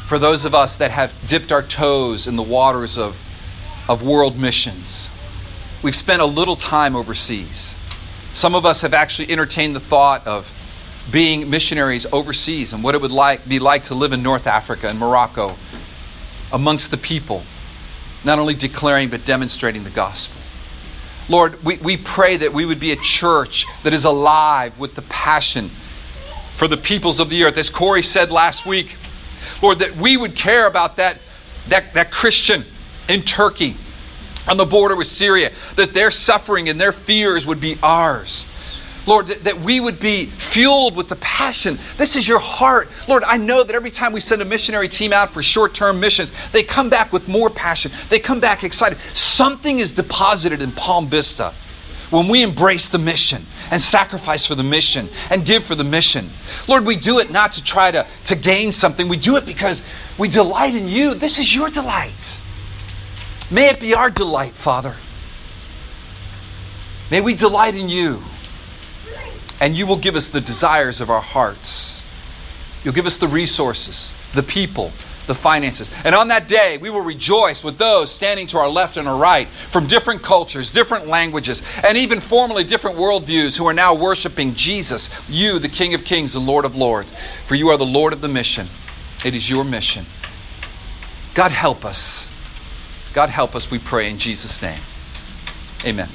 for 0.08 0.20
those 0.20 0.46
of 0.46 0.54
us 0.54 0.76
that 0.78 0.92
have 0.92 1.14
dipped 1.28 1.52
our 1.52 1.64
toes 1.64 2.28
in 2.28 2.36
the 2.36 2.44
waters 2.44 2.98
of, 2.98 3.22
of 3.90 4.04
world 4.04 4.38
missions. 4.38 5.10
We've 5.82 5.96
spent 5.96 6.22
a 6.22 6.26
little 6.26 6.56
time 6.56 6.96
overseas. 6.96 7.76
Some 8.36 8.54
of 8.54 8.66
us 8.66 8.82
have 8.82 8.94
actually 8.94 9.32
entertained 9.32 9.78
the 9.78 9.80
thought 9.80 10.28
of 10.28 10.52
being 11.10 11.50
missionaries 11.50 12.06
overseas 12.12 12.74
and 12.74 12.84
what 12.84 12.94
it 12.94 13.00
would 13.00 13.14
like, 13.14 13.48
be 13.48 13.60
like 13.60 13.84
to 13.84 13.96
live 13.96 14.12
in 14.12 14.22
North 14.22 14.46
Africa 14.46 14.90
and 14.90 15.00
Morocco 15.00 15.56
amongst 16.52 16.92
the 16.92 16.98
people, 16.98 17.44
not 18.26 18.38
only 18.38 18.54
declaring 18.54 19.10
but 19.10 19.24
demonstrating 19.24 19.86
the 19.86 19.90
gospel. 19.90 20.36
Lord, 21.30 21.64
we, 21.64 21.78
we 21.78 21.96
pray 21.96 22.36
that 22.36 22.52
we 22.52 22.66
would 22.66 22.78
be 22.78 22.92
a 22.92 22.98
church 22.98 23.66
that 23.84 23.94
is 23.94 24.04
alive 24.04 24.78
with 24.78 24.96
the 24.96 25.02
passion 25.04 25.72
for 26.56 26.68
the 26.68 26.76
peoples 26.76 27.22
of 27.22 27.30
the 27.30 27.46
earth. 27.46 27.56
As 27.56 27.70
Corey 27.70 28.04
said 28.04 28.32
last 28.32 28.66
week, 28.66 28.98
Lord, 29.62 29.80
that 29.80 29.96
we 29.96 30.18
would 30.18 30.36
care 30.36 30.68
about 30.68 30.98
that, 30.98 31.22
that, 31.70 31.94
that 31.94 32.12
Christian 32.12 32.66
in 33.08 33.24
Turkey 33.24 33.78
on 34.48 34.58
the 34.58 34.66
border 34.66 34.96
with 34.96 35.08
Syria, 35.08 35.52
that 35.76 35.94
their 35.94 36.12
suffering 36.12 36.70
and 36.70 36.80
their 36.80 36.92
fears 36.92 37.46
would 37.46 37.60
be 37.60 37.78
ours. 37.82 38.46
Lord, 39.06 39.28
that, 39.28 39.44
that, 39.44 39.62
we 39.62 39.80
would 39.80 40.00
be 40.00 40.26
fueled 40.26 40.96
with 40.96 41.10
the 41.10 41.16
passion. 41.18 41.78
This 41.98 42.16
is 42.16 42.28
your 42.28 42.40
heart. 42.40 42.90
Lord, 43.08 43.24
I 43.24 43.38
know 43.38 43.64
that 43.64 43.76
every 43.76 43.92
time 43.92 44.14
we 44.14 44.20
send 44.20 44.42
a 44.42 44.46
missionary 44.46 44.90
team 44.90 45.14
out 45.14 45.32
for 45.32 45.44
short 45.44 45.76
term 45.76 46.00
missions, 46.00 46.32
they 46.52 46.64
come 46.64 46.90
back 46.90 47.14
with 47.14 47.28
more 47.28 47.50
passion. 47.50 47.92
They 48.10 48.20
come 48.20 48.40
back 48.40 48.64
excited. 48.64 48.98
Something 49.14 49.80
is 49.80 49.92
deposited 49.92 50.62
in 50.62 50.72
Palm 50.72 51.08
Vista 51.08 51.54
when 52.10 52.28
we 52.28 52.42
embrace 52.42 52.88
the 52.90 52.98
mission 52.98 53.46
and 53.72 53.82
sacrifice 53.82 54.46
for 54.46 54.56
the 54.56 54.64
mission 54.64 55.10
and 55.30 55.46
give 55.46 55.64
for 55.64 55.76
the 55.76 55.84
mission. 55.84 56.32
Lord, 56.68 56.86
we 56.86 56.96
do 56.96 57.20
it 57.20 57.30
not 57.30 57.54
to 57.54 57.64
try 57.64 57.92
to, 57.92 58.08
to 58.26 58.36
gain 58.36 58.72
something, 58.72 59.08
we 59.08 59.18
do 59.18 59.38
it 59.38 59.46
because 59.46 59.84
we 60.18 60.30
delight 60.30 60.76
in 60.76 60.88
you. 60.88 61.14
This 61.14 61.40
is 61.40 61.54
your 61.54 61.70
delight. 61.70 62.40
May 63.52 63.70
it 63.70 63.80
be 63.80 63.94
our 63.94 64.10
delight, 64.10 64.56
Father. 64.56 64.96
May 67.12 67.22
we 67.22 67.36
delight 67.36 67.76
in 67.76 67.90
you. 67.90 68.24
And 69.60 69.78
you 69.78 69.86
will 69.86 69.98
give 69.98 70.16
us 70.16 70.30
the 70.30 70.42
desires 70.42 71.00
of 71.00 71.10
our 71.10 71.22
hearts. 71.22 72.04
You'll 72.84 72.94
give 72.94 73.06
us 73.06 73.18
the 73.18 73.28
resources, 73.28 74.14
the 74.34 74.44
people, 74.44 74.92
the 75.28 75.36
finances. 75.36 75.90
And 76.04 76.14
on 76.14 76.28
that 76.28 76.48
day, 76.48 76.78
we 76.78 76.90
will 76.90 77.02
rejoice 77.02 77.64
with 77.64 77.78
those 77.78 78.12
standing 78.12 78.48
to 78.48 78.58
our 78.58 78.70
left 78.70 78.98
and 78.98 79.08
our 79.08 79.18
right 79.18 79.48
from 79.72 79.88
different 79.88 80.24
cultures, 80.24 80.72
different 80.72 81.08
languages, 81.08 81.62
and 81.84 81.98
even 81.98 82.20
formerly 82.20 82.64
different 82.64 82.98
worldviews 82.98 83.58
who 83.58 83.66
are 83.68 83.74
now 83.74 83.94
worshiping 83.94 84.56
Jesus, 84.56 85.10
you, 85.30 85.58
the 85.58 85.70
King 85.70 85.94
of 85.94 86.04
Kings 86.04 86.36
and 86.36 86.46
Lord 86.46 86.66
of 86.66 86.76
Lords. 86.76 87.12
For 87.48 87.56
you 87.56 87.70
are 87.70 87.78
the 87.78 87.86
Lord 87.86 88.14
of 88.14 88.22
the 88.22 88.28
mission. 88.28 88.68
It 89.24 89.36
is 89.36 89.50
your 89.50 89.64
mission. 89.64 90.06
God 91.34 91.52
help 91.52 91.86
us 91.86 92.28
God 93.16 93.30
help 93.30 93.56
us, 93.56 93.72
we 93.72 93.80
pray 93.80 94.10
in 94.10 94.20
Jesus' 94.20 94.62
name. 94.62 94.82
Amen. 95.86 96.10